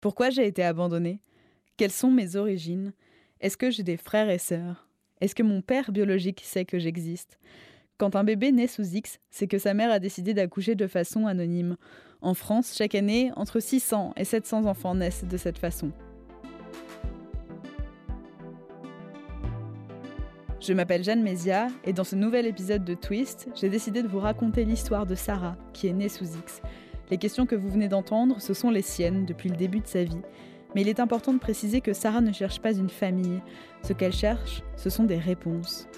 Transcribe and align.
Pourquoi 0.00 0.30
j'ai 0.30 0.46
été 0.46 0.62
abandonnée? 0.64 1.20
Quelles 1.76 1.90
sont 1.90 2.10
mes 2.10 2.36
origines? 2.36 2.94
Est-ce 3.40 3.58
que 3.58 3.70
j'ai 3.70 3.82
des 3.82 3.98
frères 3.98 4.30
et 4.30 4.38
sœurs? 4.38 4.88
Est-ce 5.20 5.34
que 5.34 5.42
mon 5.42 5.60
père 5.60 5.92
biologique 5.92 6.40
sait 6.42 6.64
que 6.64 6.78
j'existe? 6.78 7.38
Quand 7.98 8.16
un 8.16 8.24
bébé 8.24 8.50
naît 8.50 8.66
sous 8.66 8.94
X, 8.94 9.20
c'est 9.28 9.46
que 9.46 9.58
sa 9.58 9.74
mère 9.74 9.90
a 9.90 9.98
décidé 9.98 10.32
d'accoucher 10.32 10.74
de 10.74 10.86
façon 10.86 11.26
anonyme. 11.26 11.76
En 12.22 12.32
France, 12.32 12.74
chaque 12.78 12.94
année, 12.94 13.30
entre 13.36 13.60
600 13.60 14.14
et 14.16 14.24
700 14.24 14.64
enfants 14.64 14.94
naissent 14.94 15.24
de 15.24 15.36
cette 15.36 15.58
façon. 15.58 15.92
Je 20.60 20.72
m'appelle 20.72 21.04
Jeanne 21.04 21.22
Mézia 21.22 21.68
et 21.84 21.92
dans 21.92 22.04
ce 22.04 22.16
nouvel 22.16 22.46
épisode 22.46 22.84
de 22.84 22.94
Twist, 22.94 23.48
j'ai 23.54 23.68
décidé 23.68 24.02
de 24.02 24.08
vous 24.08 24.20
raconter 24.20 24.64
l'histoire 24.64 25.04
de 25.04 25.14
Sarah, 25.14 25.58
qui 25.74 25.88
est 25.88 25.92
née 25.92 26.08
sous 26.08 26.24
X. 26.24 26.62
Les 27.10 27.18
questions 27.18 27.46
que 27.46 27.56
vous 27.56 27.68
venez 27.68 27.88
d'entendre, 27.88 28.40
ce 28.40 28.54
sont 28.54 28.70
les 28.70 28.82
siennes 28.82 29.26
depuis 29.26 29.48
le 29.48 29.56
début 29.56 29.80
de 29.80 29.86
sa 29.86 30.04
vie. 30.04 30.22
Mais 30.74 30.82
il 30.82 30.88
est 30.88 31.00
important 31.00 31.32
de 31.32 31.38
préciser 31.38 31.80
que 31.80 31.92
Sarah 31.92 32.20
ne 32.20 32.32
cherche 32.32 32.60
pas 32.60 32.72
une 32.72 32.88
famille. 32.88 33.40
Ce 33.82 33.92
qu'elle 33.92 34.12
cherche, 34.12 34.62
ce 34.76 34.90
sont 34.90 35.04
des 35.04 35.18
réponses. 35.18 35.88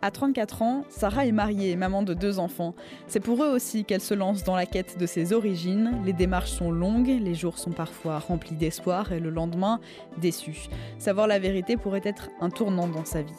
À 0.00 0.12
34 0.12 0.62
ans, 0.62 0.84
Sarah 0.88 1.26
est 1.26 1.32
mariée 1.32 1.74
maman 1.74 2.04
de 2.04 2.14
deux 2.14 2.38
enfants. 2.38 2.76
C'est 3.08 3.18
pour 3.18 3.42
eux 3.42 3.48
aussi 3.48 3.84
qu'elle 3.84 4.00
se 4.00 4.14
lance 4.14 4.44
dans 4.44 4.54
la 4.54 4.64
quête 4.64 4.96
de 4.96 5.06
ses 5.06 5.32
origines. 5.32 6.00
Les 6.04 6.12
démarches 6.12 6.52
sont 6.52 6.70
longues, 6.70 7.18
les 7.20 7.34
jours 7.34 7.58
sont 7.58 7.72
parfois 7.72 8.20
remplis 8.20 8.54
d'espoir 8.54 9.10
et 9.10 9.18
le 9.18 9.30
lendemain, 9.30 9.80
déçus. 10.18 10.68
Savoir 11.00 11.26
la 11.26 11.40
vérité 11.40 11.76
pourrait 11.76 12.02
être 12.04 12.30
un 12.40 12.50
tournant 12.50 12.86
dans 12.86 13.04
sa 13.04 13.22
vie. 13.22 13.32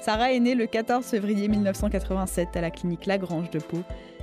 Sarah 0.00 0.32
est 0.32 0.40
née 0.40 0.54
le 0.54 0.66
14 0.66 1.06
février 1.06 1.48
1987 1.48 2.56
à 2.56 2.60
la 2.60 2.70
clinique 2.70 3.06
Lagrange 3.06 3.48
de 3.48 3.58
Pau. 3.58 3.78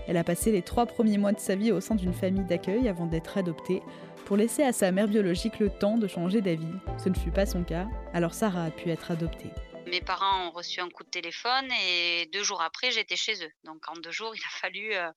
Elle 0.08 0.18
a 0.18 0.24
passé 0.24 0.52
les 0.52 0.62
trois 0.62 0.86
premiers 0.86 1.18
mois 1.18 1.32
de 1.32 1.40
sa 1.40 1.56
vie 1.56 1.72
au 1.72 1.80
sein 1.80 1.96
d'une 1.96 2.14
famille 2.14 2.46
d'accueil 2.46 2.88
avant 2.88 3.06
d'être 3.06 3.38
adoptée, 3.38 3.82
pour 4.26 4.38
laisser 4.38 4.64
à 4.64 4.74
sa 4.74 4.92
mère 4.92 5.08
biologique 5.08 5.60
le 5.60 5.70
temps 5.70 5.98
de 5.98 6.08
changer 6.08 6.42
d'avis. 6.42 6.66
Ce 6.98 7.10
ne 7.10 7.16
fut 7.16 7.32
pas 7.32 7.46
son 7.46 7.64
cas, 7.64 7.88
alors 8.14 8.34
Sarah 8.34 8.66
a 8.66 8.72
pu 8.72 8.90
être 8.90 9.12
adoptée. 9.12 9.50
Mes 9.88 10.02
parents 10.02 10.48
ont 10.48 10.52
reçu 10.52 10.80
un 10.80 10.90
coup 10.90 11.04
de 11.04 11.10
téléphone 11.10 11.70
et 11.86 12.28
deux 12.34 12.44
jours 12.44 12.62
après, 12.62 12.92
j'étais 12.92 13.16
chez 13.16 13.46
eux. 13.46 13.52
Donc 13.64 13.88
en 13.90 13.94
deux 13.94 14.12
jours, 14.12 14.34
il 14.36 14.42
a 14.42 14.50
fallu 14.50 14.94
euh, 14.94 15.12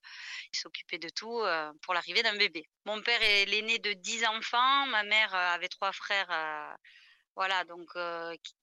s'occuper 0.51 0.97
de 0.97 1.09
tout 1.09 1.39
euh, 1.39 1.71
pour 1.81 1.93
l'arrivée 1.93 2.21
d'un 2.21 2.35
bébé. 2.35 2.67
Mon 2.85 3.01
père 3.01 3.21
est 3.23 3.45
l'aîné 3.45 3.79
de 3.79 3.93
dix 3.93 4.25
enfants, 4.25 4.85
ma 4.87 5.03
mère 5.03 5.33
euh, 5.33 5.55
avait 5.55 5.69
trois 5.69 5.93
frères 5.93 6.29
voilà, 7.37 7.63
donc 7.65 7.87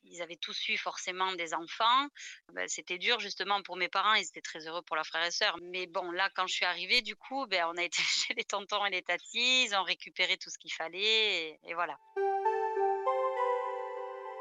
ils 0.03 0.21
avaient 0.21 0.37
tous 0.37 0.69
eu 0.69 0.77
forcément 0.77 1.33
des 1.35 1.55
enfants. 1.55 2.09
Ben, 2.53 2.67
c'était 2.67 2.99
dur 2.99 3.21
justement 3.21 3.63
pour 3.63 3.77
mes 3.77 3.89
parents, 3.89 4.15
ils 4.15 4.27
étaient 4.27 4.41
très 4.41 4.67
heureux 4.67 4.83
pour 4.83 4.97
leurs 4.97 5.07
frères 5.07 5.25
et 5.25 5.31
sœurs. 5.31 5.57
Mais 5.63 5.87
bon, 5.87 6.11
là, 6.11 6.29
quand 6.35 6.49
je 6.49 6.55
suis 6.55 6.65
arrivée, 6.65 7.01
du 7.01 7.15
coup, 7.15 7.47
ben, 7.47 7.65
on 7.73 7.77
a 7.79 7.85
été 7.85 8.03
chez 8.03 8.35
les 8.35 8.43
tontons 8.43 8.85
et 8.85 8.91
les 8.91 9.03
tatis, 9.03 9.67
ils 9.67 9.75
ont 9.77 9.85
récupéré 9.85 10.37
tout 10.39 10.51
ce 10.51 10.59
qu'il 10.59 10.73
fallait, 10.73 11.59
et, 11.63 11.75
voilà. 11.75 11.97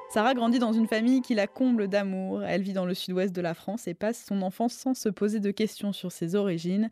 Sarah 0.10 0.34
grandit 0.34 0.60
dans 0.60 0.74
une 0.74 0.88
famille 0.88 1.22
qui 1.22 1.36
la 1.36 1.46
comble 1.46 1.88
d'amour. 1.88 2.44
Elle 2.44 2.64
vit 2.64 2.74
dans 2.74 2.86
le 2.86 2.96
sud-ouest 2.96 3.36
de 3.36 3.42
la 3.42 3.54
France 3.54 3.88
et 3.88 3.94
passe 3.94 4.26
son 4.26 4.42
enfance 4.42 4.74
sans 4.74 4.96
se 4.96 5.10
poser 5.10 5.40
de 5.40 5.52
questions 5.52 5.94
sur 5.94 6.12
ses 6.12 6.34
origines. 6.34 6.90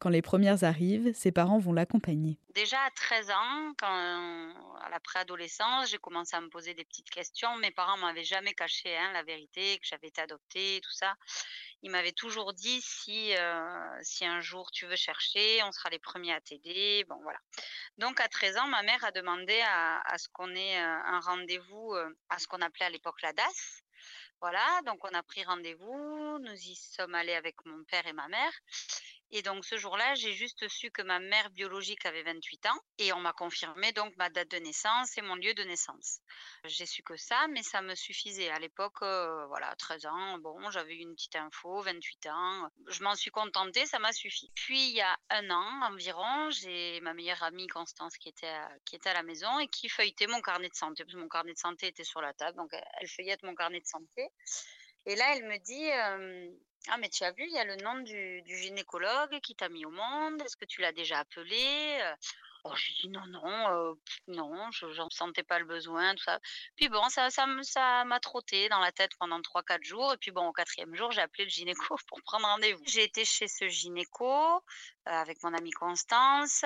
Quand 0.00 0.08
les 0.08 0.22
premières 0.22 0.64
arrivent, 0.64 1.12
ses 1.14 1.30
parents 1.30 1.58
vont 1.58 1.74
l'accompagner. 1.74 2.38
Déjà 2.54 2.80
à 2.80 2.90
13 2.90 3.30
ans, 3.32 3.72
quand, 3.78 4.54
à 4.80 4.88
la 4.88 4.98
préadolescence, 4.98 5.90
j'ai 5.90 5.98
commencé 5.98 6.34
à 6.34 6.40
me 6.40 6.48
poser 6.48 6.72
des 6.72 6.86
petites 6.86 7.10
questions. 7.10 7.54
Mes 7.58 7.70
parents 7.70 7.98
m'avaient 7.98 8.24
jamais 8.24 8.54
caché 8.54 8.96
hein, 8.96 9.12
la 9.12 9.22
vérité, 9.22 9.78
que 9.78 9.86
j'avais 9.86 10.08
été 10.08 10.22
adoptée, 10.22 10.80
tout 10.82 10.90
ça. 10.90 11.16
Ils 11.82 11.90
m'avaient 11.90 12.12
toujours 12.12 12.54
dit 12.54 12.80
si, 12.80 13.36
euh, 13.36 13.98
si 14.00 14.24
un 14.24 14.40
jour 14.40 14.70
tu 14.70 14.86
veux 14.86 14.96
chercher, 14.96 15.62
on 15.64 15.72
sera 15.72 15.90
les 15.90 15.98
premiers 15.98 16.32
à 16.32 16.40
t'aider. 16.40 17.04
Bon, 17.06 17.20
voilà. 17.22 17.38
Donc 17.98 18.20
à 18.20 18.28
13 18.28 18.56
ans, 18.56 18.68
ma 18.68 18.82
mère 18.82 19.04
a 19.04 19.12
demandé 19.12 19.60
à, 19.66 20.00
à 20.00 20.16
ce 20.16 20.28
qu'on 20.32 20.54
ait 20.54 20.80
euh, 20.80 20.98
un 21.04 21.20
rendez-vous 21.20 21.92
euh, 21.92 22.08
à 22.30 22.38
ce 22.38 22.46
qu'on 22.46 22.62
appelait 22.62 22.86
à 22.86 22.90
l'époque 22.90 23.20
la 23.20 23.34
DAS. 23.34 23.82
Voilà, 24.40 24.80
donc 24.86 25.04
on 25.04 25.12
a 25.14 25.22
pris 25.22 25.44
rendez-vous, 25.44 26.38
nous 26.38 26.54
y 26.54 26.74
sommes 26.74 27.14
allés 27.14 27.34
avec 27.34 27.56
mon 27.66 27.84
père 27.84 28.06
et 28.06 28.14
ma 28.14 28.26
mère. 28.28 28.52
Et 29.32 29.42
donc 29.42 29.64
ce 29.64 29.76
jour-là, 29.76 30.14
j'ai 30.16 30.32
juste 30.32 30.66
su 30.68 30.90
que 30.90 31.02
ma 31.02 31.20
mère 31.20 31.50
biologique 31.50 32.04
avait 32.04 32.24
28 32.24 32.66
ans 32.66 32.80
et 32.98 33.12
on 33.12 33.20
m'a 33.20 33.32
confirmé 33.32 33.92
donc 33.92 34.16
ma 34.16 34.28
date 34.28 34.50
de 34.50 34.56
naissance 34.56 35.16
et 35.18 35.22
mon 35.22 35.36
lieu 35.36 35.54
de 35.54 35.62
naissance. 35.62 36.18
J'ai 36.64 36.84
su 36.84 37.02
que 37.04 37.16
ça, 37.16 37.46
mais 37.48 37.62
ça 37.62 37.80
me 37.80 37.94
suffisait. 37.94 38.50
À 38.50 38.58
l'époque, 38.58 39.02
euh, 39.02 39.46
voilà, 39.46 39.74
13 39.76 40.06
ans, 40.06 40.38
bon, 40.38 40.70
j'avais 40.70 40.96
une 40.96 41.14
petite 41.14 41.36
info, 41.36 41.80
28 41.80 42.26
ans. 42.26 42.68
Je 42.88 43.04
m'en 43.04 43.14
suis 43.14 43.30
contentée, 43.30 43.86
ça 43.86 44.00
m'a 44.00 44.12
suffi. 44.12 44.50
Puis 44.56 44.88
il 44.88 44.96
y 44.96 45.00
a 45.00 45.16
un 45.30 45.48
an 45.50 45.92
environ, 45.92 46.50
j'ai 46.50 47.00
ma 47.00 47.14
meilleure 47.14 47.42
amie 47.44 47.68
Constance 47.68 48.16
qui 48.16 48.28
était, 48.28 48.48
à, 48.48 48.68
qui 48.84 48.96
était 48.96 49.10
à 49.10 49.14
la 49.14 49.22
maison 49.22 49.60
et 49.60 49.68
qui 49.68 49.88
feuilletait 49.88 50.26
mon 50.26 50.40
carnet 50.40 50.68
de 50.68 50.74
santé, 50.74 51.04
parce 51.04 51.14
que 51.14 51.20
mon 51.20 51.28
carnet 51.28 51.52
de 51.52 51.58
santé 51.58 51.86
était 51.86 52.04
sur 52.04 52.20
la 52.20 52.32
table, 52.34 52.56
donc 52.56 52.72
elle 52.72 53.08
feuillette 53.08 53.44
mon 53.44 53.54
carnet 53.54 53.80
de 53.80 53.86
santé. 53.86 54.28
Et 55.06 55.14
là, 55.14 55.34
elle 55.34 55.44
me 55.46 55.58
dit, 55.58 56.58
ah, 56.88 56.96
mais 56.98 57.08
tu 57.08 57.24
as 57.24 57.32
vu, 57.32 57.44
il 57.44 57.52
y 57.52 57.58
a 57.58 57.64
le 57.64 57.76
nom 57.76 58.00
du, 58.00 58.42
gynécologue 58.46 59.40
qui 59.40 59.54
t'a 59.54 59.68
mis 59.68 59.84
au 59.84 59.90
monde. 59.90 60.40
Est-ce 60.42 60.56
que 60.56 60.64
tu 60.64 60.80
l'as 60.80 60.92
déjà 60.92 61.18
appelé 61.18 62.00
Oh, 62.64 62.74
je 62.74 62.92
dis 63.00 63.08
non, 63.08 63.24
non, 63.26 63.96
non, 64.28 64.70
je 64.70 64.86
n'en 64.86 65.08
sentais 65.08 65.42
pas 65.42 65.58
le 65.58 65.64
besoin, 65.64 66.14
tout 66.14 66.24
ça. 66.24 66.38
Puis 66.76 66.90
bon, 66.90 67.08
ça, 67.08 67.30
ça, 67.30 67.46
ça 67.62 68.04
m'a 68.04 68.20
trotté 68.20 68.68
dans 68.68 68.80
la 68.80 68.92
tête 68.92 69.12
pendant 69.18 69.40
3-4 69.40 69.82
jours. 69.82 70.12
Et 70.12 70.18
puis 70.18 70.30
bon, 70.30 70.46
au 70.46 70.52
quatrième 70.52 70.94
jour, 70.94 71.10
j'ai 71.10 71.22
appelé 71.22 71.44
le 71.44 71.50
gynéco 71.50 71.96
pour 72.08 72.20
prendre 72.22 72.46
rendez-vous. 72.46 72.82
J'ai 72.86 73.04
été 73.04 73.24
chez 73.24 73.48
ce 73.48 73.68
gynéco 73.68 74.62
avec 75.06 75.42
mon 75.42 75.54
amie 75.54 75.70
Constance 75.70 76.64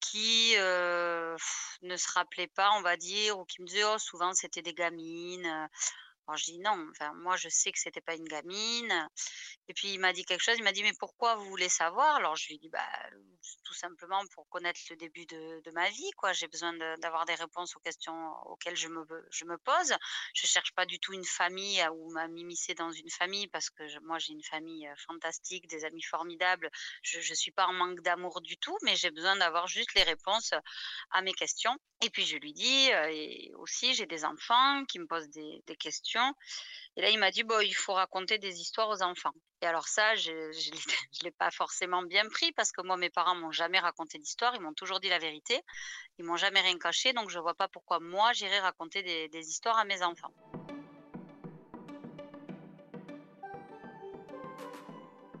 qui 0.00 0.54
ne 0.56 1.36
se 1.96 2.12
rappelait 2.12 2.48
pas, 2.48 2.70
on 2.76 2.82
va 2.82 2.96
dire, 2.96 3.38
ou 3.38 3.44
qui 3.44 3.62
me 3.62 3.66
disait, 3.66 3.84
oh, 3.84 3.98
souvent 3.98 4.34
c'était 4.34 4.62
des 4.62 4.74
gamines. 4.74 5.68
Alors 6.26 6.38
je 6.38 6.44
dis 6.44 6.58
non, 6.58 6.86
enfin 6.90 7.12
moi 7.14 7.36
je 7.36 7.48
sais 7.50 7.70
que 7.70 7.78
c'était 7.78 8.00
pas 8.00 8.14
une 8.14 8.24
gamine. 8.24 9.08
Et 9.68 9.74
puis 9.74 9.88
il 9.88 9.98
m'a 9.98 10.12
dit 10.12 10.24
quelque 10.24 10.42
chose, 10.42 10.56
il 10.58 10.64
m'a 10.64 10.72
dit 10.72 10.82
mais 10.82 10.94
pourquoi 10.98 11.36
vous 11.36 11.44
voulez 11.46 11.68
savoir? 11.68 12.16
Alors 12.16 12.34
je 12.36 12.48
lui 12.48 12.54
ai 12.54 12.58
dit 12.58 12.70
bah 12.70 12.88
tout 13.64 13.74
simplement 13.74 14.22
pour 14.34 14.48
connaître 14.48 14.80
le 14.90 14.96
début 14.96 15.26
de, 15.26 15.70
ma 15.74 15.90
vie 15.90 16.10
quoi. 16.16 16.32
J'ai 16.32 16.48
besoin 16.48 16.72
d'avoir 16.98 17.26
des 17.26 17.34
réponses 17.34 17.76
aux 17.76 17.80
questions 17.80 18.32
auxquelles 18.46 18.76
je 18.76 18.88
me 18.88 19.04
je 19.30 19.44
me 19.44 19.58
pose. 19.58 19.94
Je 20.34 20.46
cherche 20.46 20.72
pas 20.72 20.86
du 20.86 20.98
tout 20.98 21.12
une 21.12 21.24
famille 21.24 21.84
ou 21.92 22.14
m'immiscer 22.30 22.74
dans 22.74 22.90
une 22.90 23.10
famille 23.10 23.48
parce 23.48 23.68
que 23.68 23.84
moi 24.00 24.18
j'ai 24.18 24.32
une 24.32 24.44
famille 24.44 24.88
fantastique, 25.06 25.66
des 25.66 25.84
amis 25.84 26.02
formidables. 26.02 26.70
Je 27.02 27.20
je 27.20 27.34
suis 27.34 27.52
pas 27.52 27.66
en 27.66 27.74
manque 27.74 28.00
d'amour 28.00 28.40
du 28.40 28.56
tout, 28.56 28.76
mais 28.82 28.96
j'ai 28.96 29.10
besoin 29.10 29.36
d'avoir 29.36 29.66
juste 29.66 29.92
les 29.94 30.04
réponses 30.04 30.54
à 31.10 31.20
mes 31.20 31.34
questions. 31.34 31.76
Et 32.02 32.10
puis 32.10 32.24
je 32.24 32.36
lui 32.38 32.52
dis 32.54 32.88
et 33.10 33.52
aussi 33.56 33.94
j'ai 33.94 34.06
des 34.06 34.24
enfants 34.24 34.84
qui 34.86 34.98
me 34.98 35.06
posent 35.06 35.28
des, 35.30 35.62
des 35.66 35.76
questions 35.76 36.13
et 36.96 37.02
là, 37.02 37.10
il 37.10 37.18
m'a 37.18 37.30
dit, 37.30 37.42
bon, 37.42 37.60
il 37.60 37.74
faut 37.74 37.92
raconter 37.92 38.38
des 38.38 38.60
histoires 38.60 38.88
aux 38.88 39.02
enfants. 39.02 39.34
Et 39.62 39.66
alors 39.66 39.88
ça, 39.88 40.14
je 40.14 40.30
ne 40.30 40.44
l'ai 41.24 41.32
pas 41.32 41.50
forcément 41.50 42.02
bien 42.02 42.28
pris 42.28 42.52
parce 42.52 42.70
que 42.70 42.82
moi, 42.82 42.96
mes 42.96 43.10
parents 43.10 43.34
m'ont 43.34 43.50
jamais 43.50 43.80
raconté 43.80 44.18
d'histoire. 44.18 44.54
Ils 44.54 44.60
m'ont 44.60 44.74
toujours 44.74 45.00
dit 45.00 45.08
la 45.08 45.18
vérité. 45.18 45.60
Ils 46.18 46.24
m'ont 46.24 46.36
jamais 46.36 46.60
rien 46.60 46.78
caché. 46.78 47.12
Donc, 47.12 47.30
je 47.30 47.38
ne 47.38 47.42
vois 47.42 47.54
pas 47.54 47.68
pourquoi 47.68 47.98
moi, 47.98 48.32
j'irais 48.32 48.60
raconter 48.60 49.02
des, 49.02 49.28
des 49.28 49.48
histoires 49.48 49.78
à 49.78 49.84
mes 49.84 50.02
enfants. 50.02 50.32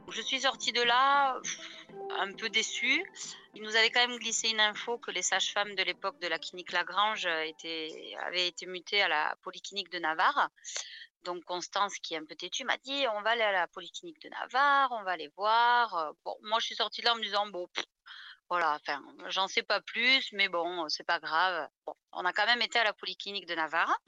Je 0.08 0.22
suis 0.22 0.40
sortie 0.40 0.72
de 0.72 0.82
là 0.82 1.40
un 2.18 2.32
peu 2.32 2.48
déçue. 2.48 3.04
Il 3.54 3.62
nous 3.62 3.76
avait 3.76 3.90
quand 3.90 4.06
même 4.06 4.18
glissé 4.18 4.48
une 4.48 4.60
info 4.60 4.98
que 4.98 5.10
les 5.10 5.22
sages-femmes 5.22 5.74
de 5.74 5.82
l'époque 5.82 6.18
de 6.20 6.26
la 6.26 6.38
clinique 6.38 6.72
Lagrange 6.72 7.26
étaient, 7.26 8.14
avaient 8.20 8.48
été 8.48 8.66
mutées 8.66 9.02
à 9.02 9.08
la 9.08 9.36
polyclinique 9.42 9.90
de 9.90 9.98
Navarre. 9.98 10.48
Donc 11.24 11.44
Constance, 11.44 11.94
qui 12.00 12.14
est 12.14 12.18
un 12.18 12.24
peu 12.24 12.34
têtue, 12.34 12.64
m'a 12.64 12.76
dit 12.78 13.06
on 13.14 13.22
va 13.22 13.30
aller 13.30 13.42
à 13.42 13.52
la 13.52 13.66
polyclinique 13.68 14.20
de 14.20 14.28
Navarre, 14.28 14.90
on 14.92 15.02
va 15.04 15.12
aller 15.12 15.30
voir. 15.36 16.12
Bon, 16.24 16.36
moi 16.42 16.58
je 16.60 16.66
suis 16.66 16.74
sortie 16.74 17.00
de 17.00 17.06
là 17.06 17.14
en 17.14 17.16
me 17.16 17.22
disant 17.22 17.46
bon, 17.46 17.66
voilà, 18.50 18.74
enfin, 18.74 19.02
j'en 19.28 19.48
sais 19.48 19.62
pas 19.62 19.80
plus, 19.80 20.30
mais 20.32 20.48
bon, 20.48 20.88
c'est 20.88 21.04
pas 21.04 21.18
grave. 21.18 21.66
Bon, 21.86 21.94
on 22.12 22.24
a 22.26 22.32
quand 22.32 22.46
même 22.46 22.60
été 22.60 22.78
à 22.78 22.84
la 22.84 22.92
polyclinique 22.92 23.46
de 23.46 23.54
Navarre 23.54 23.98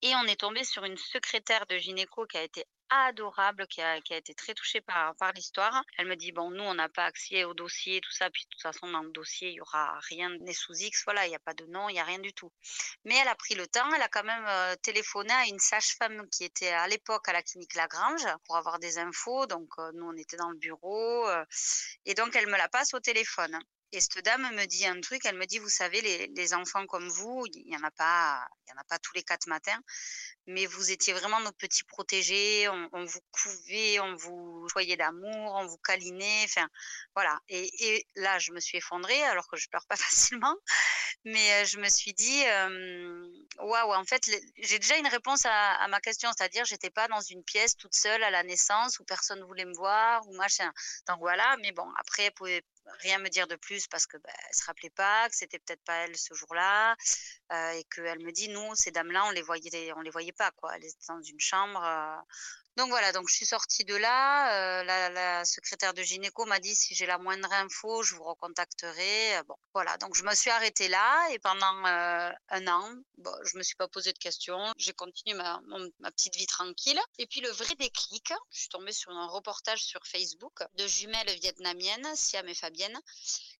et 0.00 0.14
on 0.16 0.24
est 0.24 0.40
tombé 0.40 0.64
sur 0.64 0.84
une 0.84 0.96
secrétaire 0.96 1.66
de 1.66 1.76
gynéco 1.76 2.26
qui 2.26 2.38
a 2.38 2.42
été 2.42 2.64
adorable, 3.06 3.66
qui 3.66 3.80
a, 3.82 3.96
été 3.96 4.34
très 4.34 4.54
touchée 4.54 4.80
par, 4.80 5.14
l'histoire. 5.34 5.82
Elle 5.98 6.06
me 6.06 6.16
dit, 6.16 6.32
bon, 6.32 6.50
nous, 6.50 6.64
on 6.64 6.74
n'a 6.74 6.88
pas 6.88 7.04
accès 7.04 7.44
au 7.44 7.54
dossier, 7.54 8.00
tout 8.00 8.12
ça, 8.12 8.30
puis 8.30 8.44
de 8.44 8.48
toute 8.50 8.62
façon, 8.62 8.90
dans 8.90 9.02
le 9.02 9.10
dossier, 9.10 9.50
il 9.50 9.54
y 9.54 9.60
aura 9.60 9.98
rien 10.00 10.28
né 10.40 10.52
sous 10.52 10.74
X, 10.74 11.02
voilà, 11.04 11.26
il 11.26 11.30
n'y 11.30 11.36
a 11.36 11.40
pas 11.40 11.54
de 11.54 11.64
nom, 11.66 11.88
il 11.88 11.94
n'y 11.94 12.00
a 12.00 12.04
rien 12.04 12.18
du 12.18 12.32
tout. 12.32 12.50
Mais 13.04 13.16
elle 13.16 13.28
a 13.28 13.34
pris 13.34 13.54
le 13.54 13.66
temps, 13.66 13.92
elle 13.94 14.02
a 14.02 14.08
quand 14.08 14.24
même 14.24 14.44
euh, 14.46 14.76
téléphoné 14.82 15.32
à 15.32 15.46
une 15.46 15.58
sage-femme 15.58 16.28
qui 16.30 16.44
était 16.44 16.68
à 16.68 16.86
l'époque 16.88 17.28
à 17.28 17.32
la 17.32 17.42
clinique 17.42 17.74
Lagrange 17.74 18.26
pour 18.46 18.56
avoir 18.56 18.78
des 18.78 18.98
infos. 18.98 19.46
Donc, 19.46 19.68
euh, 19.78 19.90
nous, 19.94 20.06
on 20.06 20.16
était 20.16 20.36
dans 20.36 20.50
le 20.50 20.58
bureau, 20.58 21.28
euh, 21.28 21.44
et 22.04 22.14
donc, 22.14 22.36
elle 22.36 22.46
me 22.46 22.56
la 22.56 22.68
passe 22.68 22.94
au 22.94 23.00
téléphone. 23.00 23.58
Et 23.94 24.00
cette 24.00 24.24
dame 24.24 24.50
me 24.54 24.64
dit 24.64 24.86
un 24.86 24.98
truc, 25.02 25.20
elle 25.26 25.36
me 25.36 25.44
dit, 25.44 25.58
vous 25.58 25.68
savez, 25.68 26.00
les, 26.00 26.54
enfants 26.54 26.86
comme 26.86 27.08
vous, 27.10 27.44
il 27.52 27.66
n'y 27.66 27.76
en 27.76 27.82
a 27.82 27.90
pas, 27.90 28.46
y 28.66 28.72
en 28.72 28.80
a 28.80 28.84
pas 28.84 28.98
tous 28.98 29.14
les 29.14 29.22
quatre 29.22 29.46
matins, 29.48 29.78
mais 30.46 30.64
vous 30.64 30.90
étiez 30.90 31.12
vraiment 31.12 31.40
nos 31.40 31.52
petits 31.52 31.84
protégés, 31.84 32.68
on, 32.70 33.04
vous 33.04 33.20
couvait, 33.30 34.00
on 34.00 34.16
vous 34.16 34.66
choyait 34.70 34.96
d'amour, 34.96 35.54
on 35.56 35.66
vous 35.66 35.76
câlinait, 35.76 36.44
enfin 36.44 36.66
voilà. 37.14 37.38
Et, 37.48 38.06
là, 38.16 38.38
je 38.38 38.52
me 38.52 38.60
suis 38.60 38.78
effondrée, 38.78 39.22
alors 39.24 39.46
que 39.46 39.58
je 39.58 39.68
pleure 39.68 39.86
pas 39.86 39.96
facilement, 39.96 40.56
mais 41.26 41.66
je 41.66 41.78
me 41.78 41.88
suis 41.90 42.14
dit, 42.14 42.42
waouh, 43.58 43.92
en 43.92 44.04
fait, 44.04 44.24
j'ai 44.56 44.78
déjà 44.78 44.96
une 44.96 45.08
réponse 45.08 45.44
à, 45.44 45.74
à 45.74 45.88
ma 45.88 46.00
question, 46.00 46.30
c'est-à-dire, 46.34 46.64
j'étais 46.64 46.90
pas 46.90 47.08
dans 47.08 47.20
une 47.20 47.44
pièce 47.44 47.76
toute 47.76 47.94
seule 47.94 48.22
à 48.22 48.30
la 48.30 48.42
naissance 48.42 48.98
où 49.00 49.04
personne 49.04 49.42
voulait 49.44 49.66
me 49.66 49.74
voir 49.74 50.26
ou 50.28 50.34
machin. 50.34 50.72
Donc 51.08 51.18
voilà, 51.18 51.56
mais 51.60 51.72
bon, 51.72 51.86
après, 51.98 52.30
rien 53.00 53.18
me 53.18 53.28
dire 53.28 53.46
de 53.46 53.56
plus 53.56 53.86
parce 53.86 54.06
que 54.06 54.16
bah, 54.18 54.30
elle 54.48 54.54
se 54.54 54.64
rappelait 54.64 54.90
pas 54.90 55.28
que 55.28 55.36
c'était 55.36 55.58
peut-être 55.58 55.82
pas 55.84 56.04
elle 56.04 56.16
ce 56.16 56.34
jour-là 56.34 56.96
et 57.74 57.84
qu'elle 57.94 58.20
me 58.20 58.32
dit 58.32 58.48
nous 58.48 58.74
ces 58.74 58.90
dames-là 58.90 59.26
on 59.26 59.30
les 59.30 59.42
voyait 59.42 59.92
on 59.94 60.00
les 60.00 60.10
voyait 60.10 60.32
pas 60.32 60.50
quoi. 60.52 60.74
Elles 60.76 60.84
étaient 60.84 61.06
dans 61.08 61.20
une 61.20 61.40
chambre 61.40 61.82
donc 62.76 62.88
voilà, 62.88 63.12
donc 63.12 63.28
je 63.28 63.34
suis 63.34 63.46
sortie 63.46 63.84
de 63.84 63.94
là. 63.94 64.80
Euh, 64.80 64.84
la, 64.84 65.44
secrétaire 65.44 65.92
de 65.92 66.02
gynéco 66.02 66.46
m'a 66.46 66.58
dit 66.58 66.74
si 66.74 66.94
j'ai 66.94 67.04
la 67.04 67.18
moindre 67.18 67.52
info, 67.52 68.02
je 68.02 68.14
vous 68.14 68.24
recontacterai. 68.24 69.42
Bon, 69.46 69.56
voilà, 69.74 69.98
donc 69.98 70.14
je 70.14 70.22
me 70.22 70.34
suis 70.34 70.50
arrêtée 70.50 70.88
là 70.88 71.28
et 71.30 71.38
pendant 71.38 71.86
euh, 71.86 72.30
un 72.48 72.66
an, 72.68 72.94
bon, 73.18 73.34
je 73.44 73.58
me 73.58 73.62
suis 73.62 73.76
pas 73.76 73.88
posé 73.88 74.12
de 74.12 74.18
questions. 74.18 74.72
J'ai 74.78 74.94
continué 74.94 75.36
ma, 75.36 75.60
ma, 76.00 76.10
petite 76.10 76.36
vie 76.36 76.46
tranquille. 76.46 76.98
Et 77.18 77.26
puis 77.26 77.40
le 77.40 77.50
vrai 77.50 77.74
déclic, 77.74 78.32
je 78.50 78.60
suis 78.60 78.68
tombée 78.68 78.92
sur 78.92 79.10
un 79.10 79.26
reportage 79.26 79.82
sur 79.82 80.00
Facebook 80.06 80.62
de 80.74 80.86
jumelles 80.86 81.38
vietnamiennes, 81.40 82.08
Siam 82.14 82.48
et 82.48 82.54
Fabienne, 82.54 82.98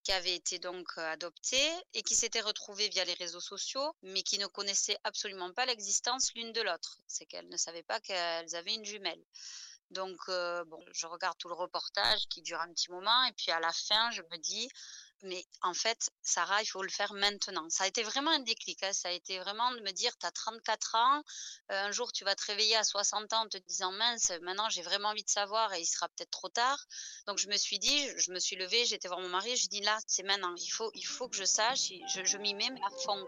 qui 0.05 0.13
avaient 0.13 0.35
été 0.35 0.59
donc 0.59 0.87
adoptées 0.97 1.71
et 1.95 2.03
qui 2.03 2.15
s'étaient 2.15 2.41
retrouvées 2.41 2.89
via 2.89 3.05
les 3.05 3.15
réseaux 3.15 3.41
sociaux, 3.41 3.95
mais 4.03 4.23
qui 4.23 4.39
ne 4.39 4.47
connaissaient 4.47 4.99
absolument 5.05 5.53
pas 5.53 5.67
l'existence 5.67 6.33
l'une 6.35 6.53
de 6.53 6.61
l'autre. 6.61 6.99
C'est 7.07 7.27
qu'elles 7.27 7.49
ne 7.49 7.57
savaient 7.57 7.83
pas 7.83 8.01
qu'elles 8.01 8.55
avaient 8.57 8.75
une 8.75 8.85
jumelle 8.85 9.23
donc, 9.93 10.19
bon, 10.27 10.83
je 10.93 11.07
regarde 11.07 11.37
tout 11.39 11.49
le 11.49 11.55
reportage 11.55 12.27
qui 12.29 12.41
dure 12.41 12.61
un 12.61 12.73
petit 12.73 12.91
moment 12.91 13.25
et 13.25 13.33
puis 13.33 13.51
à 13.51 13.61
la 13.61 13.73
fin, 13.73 14.11
je 14.11 14.23
me 14.23 14.39
dis, 14.39 14.69
mais 15.23 15.45
en 15.63 15.75
fait, 15.75 16.11
Sarah, 16.23 16.63
il 16.63 16.67
faut 16.67 16.83
le 16.83 16.89
faire 16.89 17.13
maintenant. 17.15 17.69
Ça 17.71 17.85
a 17.85 17.87
été 17.87 18.03
vraiment 18.03 18.31
un 18.31 18.41
déclic. 18.41 18.83
Hein. 18.83 18.93
Ça 18.93 19.09
a 19.09 19.13
été 19.13 19.39
vraiment 19.39 19.71
de 19.73 19.81
me 19.81 19.91
dire, 19.93 20.17
tu 20.19 20.27
as 20.27 20.31
34 20.31 20.95
ans, 20.97 21.23
un 21.69 21.93
jour 21.93 22.13
tu 22.13 22.25
vas 22.25 22.35
te 22.35 22.45
réveiller 22.47 22.77
à 22.77 22.85
60 22.85 23.33
ans 23.33 23.45
en 23.45 23.49
te 23.49 23.59
disant, 23.59 23.93
mince, 23.93 24.33
maintenant 24.43 24.69
j'ai 24.69 24.83
vraiment 24.83 25.09
envie 25.11 25.25
de 25.25 25.31
savoir 25.31 25.73
et 25.75 25.81
il 25.81 25.87
sera 25.87 26.09
peut-être 26.09 26.31
trop 26.31 26.49
tard. 26.49 26.79
Donc 27.27 27.39
je 27.39 27.49
me 27.49 27.57
suis 27.57 27.79
dit, 27.79 28.09
je 28.17 28.33
me 28.33 28.39
suis 28.39 28.57
levée, 28.57 28.85
j'étais 28.85 29.09
voir 29.09 29.21
mon 29.21 29.29
mari, 29.29 29.57
je 29.57 29.69
dis 29.69 29.81
là, 29.81 29.99
c'est 30.07 30.23
maintenant, 30.23 30.55
il 30.57 30.69
faut, 30.69 30.91
il 30.95 31.07
faut 31.07 31.29
que 31.29 31.37
je 31.37 31.45
sache, 31.45 31.93
je, 32.15 32.25
je 32.25 32.39
m'y 32.39 32.55
mets 32.55 32.71
à 32.85 32.91
fond. 33.05 33.25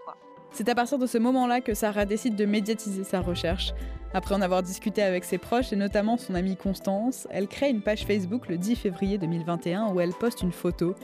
C'est 0.55 0.69
à 0.69 0.77
partir 0.77 0.99
de 1.01 1.07
ce 1.07 1.19
moment-là 1.19 1.61
que 1.61 1.75
Sarah 1.75 2.05
décide 2.05 2.37
de 2.37 2.45
médiatiser 2.45 3.03
sa 3.03 3.21
recherche. 3.21 3.75
Après 4.13 4.37
en 4.37 4.41
avoir 4.41 4.63
discuté 4.63 5.03
avec 5.03 5.25
ses 5.25 5.37
proches 5.37 5.73
et 5.73 5.77
notamment 5.77 6.17
son 6.17 6.37
amie 6.37 6.57
Constance, 6.57 7.27
elle 7.33 7.49
crée 7.49 7.71
une 7.71 7.81
page 7.81 8.07
Facebook 8.07 8.49
le 8.49 8.57
10 8.57 8.77
février 8.77 9.19
2021 9.19 9.89
où 9.93 10.01
elle 10.01 10.13
poste 10.13 10.43
une 10.43 10.53
photo. 10.53 10.95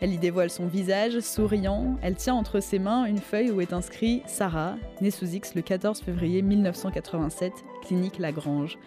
Elle 0.00 0.12
y 0.12 0.18
dévoile 0.18 0.48
son 0.48 0.68
visage, 0.68 1.18
souriant. 1.18 1.96
Elle 2.02 2.14
tient 2.14 2.34
entre 2.34 2.60
ses 2.60 2.78
mains 2.78 3.04
une 3.06 3.18
feuille 3.18 3.50
où 3.50 3.60
est 3.60 3.72
inscrit 3.72 4.22
Sarah, 4.26 4.76
née 5.00 5.10
sous 5.10 5.26
X 5.26 5.56
le 5.56 5.62
14 5.62 6.02
février 6.02 6.40
1987, 6.40 7.52
clinique 7.82 8.20
Lagrange. 8.20 8.78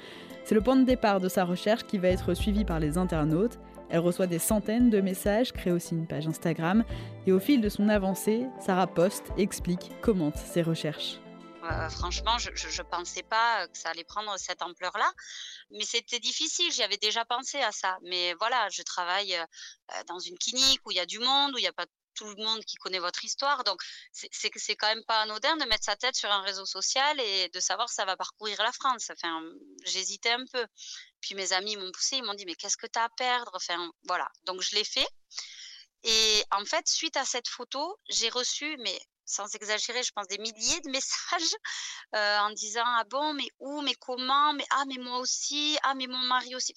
C'est 0.46 0.56
le 0.56 0.62
point 0.62 0.78
de 0.78 0.86
départ 0.86 1.20
de 1.20 1.28
sa 1.28 1.44
recherche 1.44 1.84
qui 1.84 1.98
va 1.98 2.08
être 2.08 2.34
suivi 2.34 2.64
par 2.64 2.80
les 2.80 2.98
internautes. 2.98 3.60
Elle 3.90 4.00
reçoit 4.00 4.28
des 4.28 4.40
centaines 4.40 4.90
de 4.90 5.02
messages, 5.02 5.52
crée 5.52 5.72
aussi 5.72 5.94
une 5.94 6.08
page 6.08 6.28
Instagram, 6.28 6.84
et 7.28 7.32
au 7.32 7.40
fil 7.40 7.62
de 7.62 7.70
son 7.70 7.90
avancée, 7.90 8.48
Sarah 8.60 8.88
poste, 8.88 9.32
explique, 9.38 9.92
commente 10.02 10.38
ses 10.38 10.62
recherches. 10.62 11.20
Euh, 11.64 11.90
franchement, 11.90 12.38
je 12.38 12.50
ne 12.50 12.84
pensais 12.90 13.24
pas 13.24 13.68
que 13.68 13.78
ça 13.78 13.90
allait 13.90 14.04
prendre 14.04 14.38
cette 14.38 14.62
ampleur-là, 14.62 15.10
mais 15.72 15.86
c'était 15.86 16.20
difficile, 16.20 16.70
j'y 16.72 16.84
avais 16.84 16.98
déjà 16.98 17.24
pensé 17.24 17.58
à 17.60 17.72
ça. 17.72 17.98
Mais 18.04 18.34
voilà, 18.34 18.68
je 18.70 18.82
travaille 18.82 19.34
euh, 19.34 20.04
dans 20.08 20.20
une 20.20 20.38
clinique 20.38 20.82
où 20.86 20.92
il 20.92 20.98
y 20.98 21.00
a 21.00 21.06
du 21.06 21.20
monde, 21.20 21.54
où 21.54 21.58
il 21.58 21.62
n'y 21.62 21.68
a 21.68 21.74
pas 21.74 21.86
tout 22.14 22.26
le 22.26 22.36
monde 22.36 22.64
qui 22.66 22.76
connaît 22.78 23.00
votre 23.00 23.24
histoire. 23.24 23.64
Donc, 23.64 23.82
c'est 24.12 24.76
quand 24.76 24.88
même 24.88 25.04
pas 25.06 25.22
anodin 25.22 25.56
de 25.58 25.66
mettre 25.66 25.86
sa 25.86 25.96
tête 25.96 26.16
sur 26.16 26.32
un 26.32 26.42
réseau 26.42 26.66
social 26.66 27.20
et 27.20 27.50
de 27.50 27.60
savoir 27.60 27.88
que 27.88 27.94
ça 27.94 28.06
va 28.06 28.16
parcourir 28.18 28.62
la 28.62 28.72
France. 28.72 29.10
Enfin, 29.12 29.42
j'hésitais 29.86 30.32
un 30.32 30.46
peu. 30.52 30.66
Puis 31.22 31.36
mes 31.36 31.54
amis 31.54 31.76
m'ont 31.78 31.92
poussé, 31.92 32.18
ils 32.18 32.24
m'ont 32.24 32.34
dit, 32.34 32.46
mais 32.46 32.56
qu'est-ce 32.56 32.78
que 32.78 32.88
tu 32.88 33.00
as 33.00 33.06
à 33.06 33.10
perdre? 33.10 33.52
Enfin, 33.54 33.92
voilà. 34.04 34.28
Donc, 34.44 34.62
je 34.62 34.76
l'ai 34.76 34.84
fait. 34.84 35.08
Et 36.04 36.44
en 36.52 36.66
fait, 36.66 36.88
suite 36.88 37.16
à 37.18 37.26
cette 37.26 37.48
photo, 37.48 37.98
j'ai 38.10 38.30
reçu, 38.30 38.76
mais 38.80 39.00
sans 39.26 39.54
exagérer, 39.56 40.04
je 40.04 40.12
pense 40.12 40.28
des 40.28 40.38
milliers 40.38 40.82
de 40.82 40.90
messages 40.92 41.56
euh, 42.16 42.40
en 42.40 42.52
disant 42.52 42.84
ah 42.86 43.04
bon 43.10 43.34
mais 43.34 43.48
où 43.60 43.82
mais 43.82 43.96
comment? 43.96 44.54
Mais 44.54 44.66
ah 44.72 44.84
mais 44.88 44.98
moi 44.98 45.20
aussi 45.20 45.78
ah 45.84 45.94
mais 45.96 46.08
mon 46.08 46.18
mari 46.18 46.56
aussi 46.56 46.74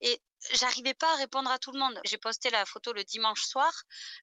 et 0.00 0.20
j'arrivais 0.54 0.94
pas 0.94 1.12
à 1.12 1.16
répondre 1.16 1.50
à 1.50 1.58
tout 1.58 1.72
le 1.72 1.78
monde. 1.78 1.98
J'ai 2.04 2.18
posté 2.18 2.50
la 2.50 2.64
photo 2.66 2.92
le 2.92 3.04
dimanche 3.04 3.42
soir. 3.44 3.72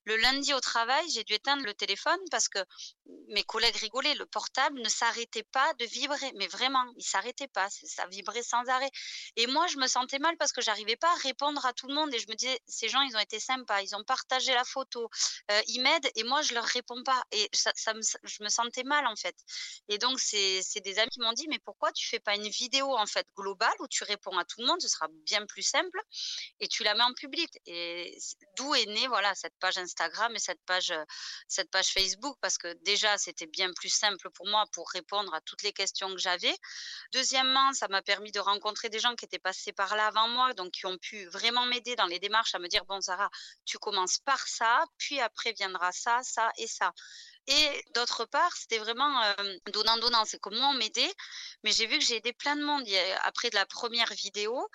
Le 0.06 0.16
lundi 0.18 0.54
au 0.54 0.60
travail, 0.60 1.08
j'ai 1.10 1.24
dû 1.24 1.34
éteindre 1.34 1.66
le 1.66 1.74
téléphone 1.74 2.20
parce 2.32 2.50
que 2.50 2.60
mes 3.30 3.44
collègues 3.44 3.76
rigolaient. 3.78 4.16
Le 4.16 4.26
portable 4.26 4.80
ne 4.82 4.90
s'arrêtait 4.90 5.44
pas 5.44 5.74
de 5.76 5.86
vibrer. 5.86 6.32
Mais 6.36 6.48
vraiment, 6.48 6.84
il 6.98 7.04
s'arrêtait 7.04 7.48
pas. 7.48 7.68
Ça 7.70 8.08
vibrait 8.08 8.44
sans 8.44 8.68
arrêt. 8.70 8.90
Et 9.36 9.48
moi, 9.48 9.68
je 9.68 9.78
me 9.78 9.88
sentais 9.88 10.20
mal 10.20 10.36
parce 10.38 10.52
que 10.52 10.62
j'arrivais 10.62 10.96
pas 10.96 11.12
à 11.12 11.16
répondre 11.16 11.66
à 11.66 11.74
tout 11.74 11.88
le 11.88 11.96
monde. 11.96 12.14
Et 12.14 12.20
je 12.20 12.28
me 12.30 12.36
disais, 12.36 12.60
ces 12.68 12.90
gens, 12.90 13.02
ils 13.02 13.16
ont 13.16 13.20
été 13.20 13.40
sympas. 13.40 13.82
Ils 13.82 13.96
ont 13.96 14.04
partagé 14.04 14.54
la 14.54 14.64
photo. 14.64 15.10
Euh, 15.52 15.62
ils 15.68 15.82
m'aident 15.82 16.10
et 16.16 16.24
moi, 16.24 16.42
je 16.42 16.54
leur 16.54 16.66
réponds 16.66 17.04
pas. 17.04 17.24
Et 17.32 17.50
ça, 17.54 17.94
me, 17.94 18.02
je 18.24 18.44
me 18.44 18.50
sentais 18.50 18.84
mal, 18.84 19.08
en 19.08 19.16
fait. 19.16 19.36
Et 19.90 19.98
donc, 19.98 20.20
c'est 20.20 20.62
des 20.84 21.00
amis 21.00 21.10
qui 21.10 21.20
m'ont 21.20 21.34
dit, 21.34 21.48
mais 21.50 21.60
pourquoi 21.60 21.92
tu 21.92 22.08
fais 22.08 22.20
pas 22.20 22.36
une 22.36 22.48
vidéo, 22.48 22.96
en 22.98 23.06
fait, 23.06 23.28
globale 23.36 23.74
où 23.80 23.88
tu 23.88 24.04
réponds 24.04 24.38
à 24.38 24.46
tout 24.46 24.62
le 24.62 24.68
monde? 24.68 24.82
Ce 24.82 24.88
sera 24.88 25.08
bien 25.26 25.46
plus 25.46 25.64
simple 25.64 26.00
et 26.60 26.68
tu 26.68 26.84
la 26.84 26.94
mets 26.96 27.04
en 27.04 27.14
public. 27.14 27.50
Et 27.66 28.18
d'où 28.58 28.74
est 28.76 28.86
née 28.86 29.08
voilà 29.08 29.34
cette 29.36 29.56
page 29.60 29.78
Instagram 29.78 30.36
et 30.36 30.40
cette 30.40 30.62
page 30.66 30.94
cette 31.48 31.70
page 31.72 31.88
Facebook? 31.88 32.38
Parce 32.42 32.58
que 32.58 32.74
déjà 32.84 33.18
c'était 33.18 33.48
bien 33.48 33.72
plus 33.74 33.90
simple 33.90 34.30
pour 34.32 34.48
moi 34.48 34.66
pour 34.74 34.90
répondre 34.90 35.34
à 35.34 35.42
toutes 35.42 35.64
les 35.64 35.74
questions 35.74 36.10
que 36.10 36.20
j'avais. 36.20 36.56
Deuxièmement, 37.14 37.74
ça 37.74 37.88
m'a 37.88 38.02
permis 38.02 38.32
de 38.32 38.40
rencontrer 38.40 38.90
des 38.90 39.00
gens 39.00 39.16
qui 39.16 39.26
étaient 39.26 39.40
passés 39.40 39.74
par 39.74 39.96
là 39.96 40.08
avant 40.08 40.28
moi, 40.28 40.54
donc 40.54 40.72
qui 40.72 40.86
ont 40.86 40.98
pu 40.98 41.26
vraiment 41.28 41.66
m'aider 41.66 41.96
dans 41.96 42.06
les 42.06 42.20
démarches 42.20 42.56
à 42.56 42.60
me 42.60 42.68
dire 42.68 42.86
bon 42.86 43.02
Sarah, 43.02 43.30
tu 43.66 43.78
commences 43.78 44.20
par 44.20 44.48
ça, 44.48 44.84
puis 44.98 45.20
après 45.20 45.54
viendra 45.54 45.92
ça, 45.92 46.22
ça 46.24 46.52
et 46.58 46.68
ça. 46.68 46.94
Et 47.48 47.86
d'autre 47.94 48.26
part, 48.26 48.56
c'était 48.56 48.78
vraiment 48.78 49.22
donnant-donnant. 49.74 50.24
C'est 50.26 50.40
comment 50.40 50.74
m'aider. 50.74 51.12
Mais 51.64 51.72
j'ai 51.72 51.88
vu 51.88 52.00
que 52.00 52.06
j'ai 52.06 52.16
aidé 52.16 52.32
plein 52.32 52.56
de 52.56 52.64
monde. 52.64 52.84
Après 53.22 53.50
de 53.50 53.56
la 53.56 53.66
première 53.66 54.12
vidéo, 54.14 54.70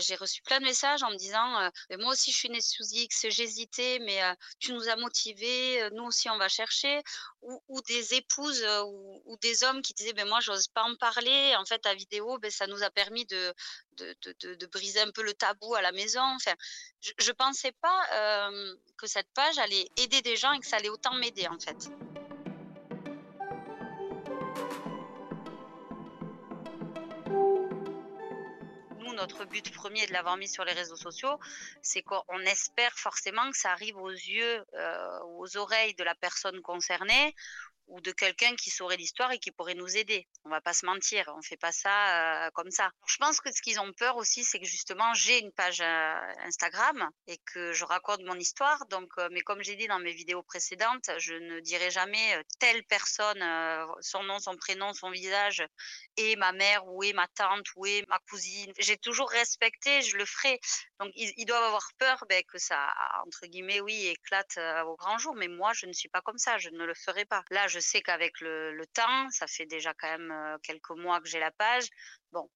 j'ai 0.00 0.16
reçu 0.16 0.42
plein 0.42 0.58
de 0.58 0.64
messages 0.64 1.02
en 1.02 1.10
me 1.10 1.16
disant 1.16 1.70
Moi 1.98 2.12
aussi, 2.12 2.32
je 2.32 2.36
suis 2.36 2.50
née 2.50 2.60
sous 2.60 2.84
X, 2.90 3.26
j'hésitais, 3.28 4.00
mais 4.00 4.20
tu 4.58 4.72
nous 4.72 4.88
as 4.88 4.96
motivés, 4.96 5.88
nous 5.92 6.04
aussi, 6.04 6.28
on 6.28 6.38
va 6.38 6.48
chercher. 6.48 7.02
Ou, 7.42 7.80
des 7.82 8.14
épouses 8.14 8.66
ou, 8.84 9.22
ou, 9.24 9.36
des 9.38 9.62
hommes 9.62 9.80
qui 9.80 9.94
disaient 9.94 10.12
ben, 10.12 10.28
Moi, 10.28 10.40
j'ose 10.40 10.66
pas 10.68 10.82
en 10.82 10.96
parler. 10.96 11.54
En 11.56 11.64
fait, 11.64 11.78
ta 11.78 11.94
vidéo, 11.94 12.38
ben, 12.38 12.50
ça 12.50 12.66
nous 12.66 12.82
a 12.82 12.90
permis 12.90 13.26
de, 13.26 13.54
de, 13.98 14.66
briser 14.66 15.00
un 15.00 15.10
peu 15.10 15.22
le 15.22 15.34
tabou 15.34 15.74
à 15.74 15.82
la 15.82 15.92
maison. 15.92 16.22
Enfin, 16.36 16.54
je 17.00 17.28
ne 17.28 17.32
pensais 17.32 17.72
pas 17.80 18.50
que 18.96 19.06
cette 19.06 19.28
page 19.34 19.58
allait 19.58 19.88
aider 19.96 20.22
des 20.22 20.36
gens 20.36 20.52
et 20.52 20.60
que 20.60 20.66
ça 20.66 20.76
allait 20.76 20.88
autant 20.88 21.14
m'aider, 21.14 21.46
en 21.48 21.58
fait. 21.58 21.90
notre 29.18 29.44
but 29.44 29.70
premier 29.74 30.06
de 30.06 30.12
l'avoir 30.12 30.36
mis 30.36 30.48
sur 30.48 30.64
les 30.64 30.72
réseaux 30.72 30.96
sociaux, 30.96 31.38
c'est 31.82 32.02
qu'on 32.02 32.40
espère 32.46 32.92
forcément 32.96 33.50
que 33.50 33.56
ça 33.56 33.72
arrive 33.72 33.96
aux 33.96 34.10
yeux, 34.10 34.64
euh, 34.74 35.18
aux 35.38 35.56
oreilles 35.56 35.94
de 35.94 36.04
la 36.04 36.14
personne 36.14 36.60
concernée 36.62 37.34
ou 37.88 38.00
de 38.00 38.12
quelqu'un 38.12 38.54
qui 38.56 38.70
saurait 38.70 38.96
l'histoire 38.96 39.32
et 39.32 39.38
qui 39.38 39.50
pourrait 39.50 39.74
nous 39.74 39.96
aider. 39.96 40.26
On 40.44 40.50
va 40.50 40.60
pas 40.60 40.72
se 40.72 40.86
mentir, 40.86 41.24
on 41.36 41.42
fait 41.42 41.56
pas 41.56 41.72
ça 41.72 42.46
euh, 42.46 42.50
comme 42.52 42.70
ça. 42.70 42.90
Je 43.06 43.16
pense 43.16 43.40
que 43.40 43.52
ce 43.52 43.60
qu'ils 43.62 43.80
ont 43.80 43.92
peur 43.94 44.16
aussi, 44.16 44.44
c'est 44.44 44.58
que 44.58 44.66
justement 44.66 45.12
j'ai 45.14 45.40
une 45.40 45.52
page 45.52 45.80
euh, 45.80 46.14
Instagram 46.44 47.10
et 47.26 47.38
que 47.52 47.72
je 47.72 47.84
raconte 47.84 48.22
mon 48.24 48.34
histoire. 48.34 48.86
Donc, 48.86 49.10
euh, 49.18 49.28
mais 49.32 49.40
comme 49.40 49.62
j'ai 49.62 49.76
dit 49.76 49.88
dans 49.88 49.98
mes 49.98 50.12
vidéos 50.12 50.42
précédentes, 50.42 51.10
je 51.18 51.34
ne 51.34 51.60
dirai 51.60 51.90
jamais 51.90 52.42
telle 52.58 52.84
personne, 52.84 53.42
son 54.00 54.22
nom, 54.22 54.38
son 54.38 54.56
prénom, 54.56 54.92
son 54.92 55.10
visage, 55.10 55.64
et 56.16 56.36
ma 56.36 56.52
mère 56.52 56.86
ou 56.86 57.02
est 57.02 57.12
ma 57.12 57.26
tante 57.28 57.66
ou 57.76 57.86
est 57.86 58.06
ma 58.08 58.18
cousine. 58.30 58.72
J'ai 58.78 58.96
toujours 58.96 59.30
respecté, 59.30 60.02
je 60.02 60.16
le 60.16 60.24
ferai. 60.24 60.60
Donc 61.00 61.10
ils, 61.14 61.46
doivent 61.46 61.64
avoir 61.64 61.88
peur 61.98 62.24
ben, 62.28 62.42
que 62.44 62.58
ça, 62.58 62.92
entre 63.26 63.46
guillemets, 63.46 63.80
oui, 63.80 64.08
éclate 64.08 64.58
au 64.86 64.96
grand 64.96 65.18
jour. 65.18 65.34
Mais 65.36 65.48
moi, 65.48 65.72
je 65.72 65.86
ne 65.86 65.92
suis 65.92 66.08
pas 66.08 66.20
comme 66.20 66.38
ça, 66.38 66.58
je 66.58 66.68
ne 66.70 66.84
le 66.84 66.94
ferai 66.94 67.24
pas. 67.24 67.44
Là, 67.50 67.66
je 67.68 67.77
je 67.78 67.82
sais 67.84 68.00
qu'avec 68.00 68.40
le, 68.40 68.84
temps, 68.92 69.30
ça 69.30 69.46
fait 69.46 69.66
déjà 69.66 69.94
quand 69.94 70.08
même 70.08 70.32
euh, 70.32 70.56
quelques 70.62 70.90
mois 70.90 71.20
que 71.20 71.28
j'ai 71.28 71.38
la 71.38 71.52
page. 71.52 71.86
Bon, 72.32 72.48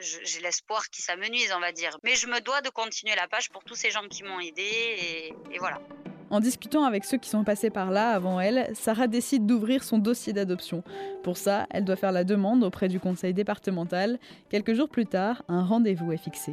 j'ai 0.00 0.40
l'espoir 0.40 0.88
qu'il 0.90 1.02
s'amenuise, 1.02 1.52
on 1.56 1.60
va 1.60 1.72
dire. 1.72 1.96
Mais 2.02 2.16
je 2.16 2.26
me 2.26 2.40
dois 2.40 2.60
de 2.60 2.68
continuer 2.68 3.14
la 3.16 3.28
page 3.28 3.48
pour 3.48 3.64
tous 3.64 3.74
ces 3.74 3.90
gens 3.90 4.06
qui 4.08 4.22
m'ont 4.24 4.40
aidé 4.40 5.32
et, 5.50 5.58
voilà. 5.58 5.80
En 6.28 6.40
discutant 6.40 6.84
avec 6.84 7.04
ceux 7.04 7.18
qui 7.18 7.30
sont 7.30 7.44
passés 7.44 7.70
par 7.70 7.90
là 7.90 8.10
avant 8.10 8.40
elle, 8.40 8.70
Sarah 8.74 9.06
décide 9.06 9.46
d'ouvrir 9.46 9.84
son 9.84 9.98
dossier 9.98 10.32
d'adoption. 10.34 10.82
Pour 11.22 11.38
ça, 11.38 11.66
elle 11.70 11.84
doit 11.84 11.96
faire 11.96 12.12
la 12.12 12.24
demande 12.24 12.62
auprès 12.62 12.88
du 12.88 13.00
conseil 13.00 13.32
départemental. 13.32 14.18
Quelques 14.50 14.74
jours 14.74 14.88
plus 14.88 15.06
tard, 15.06 15.42
un 15.48 15.64
rendez-vous 15.64 16.12
est 16.12 16.22
fixé. 16.22 16.52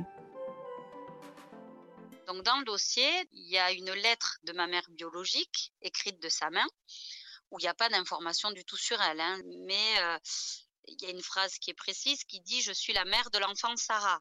Donc 2.28 2.44
dans 2.44 2.60
le 2.60 2.66
dossier, 2.66 3.10
il 3.32 3.50
y 3.50 3.58
a 3.58 3.72
une 3.72 3.92
lettre 3.92 4.38
de 4.44 4.54
ma 4.54 4.68
mère 4.68 4.88
biologique 4.92 5.74
écrite 5.82 6.22
de 6.22 6.30
sa 6.30 6.50
main 6.50 6.66
où 7.52 7.60
il 7.60 7.64
n'y 7.64 7.70
a 7.70 7.74
pas 7.74 7.90
d'informations 7.90 8.52
du 8.52 8.66
tout 8.66 8.78
sur 8.78 9.02
elle. 9.02 9.20
Hein. 9.20 9.42
mais 9.68 10.00
euh, 10.02 10.20
il 10.88 11.02
y 11.02 11.06
a 11.06 11.10
une 11.10 11.22
phrase 11.22 11.58
qui 11.60 11.70
est 11.72 11.76
précise 11.76 12.24
qui 12.24 12.42
dit 12.42 12.62
Je 12.62 12.72
suis 12.72 12.94
la 12.94 13.06
mère 13.06 13.30
de 13.32 13.40
l'enfant 13.40 13.76
Sarah. 13.78 14.20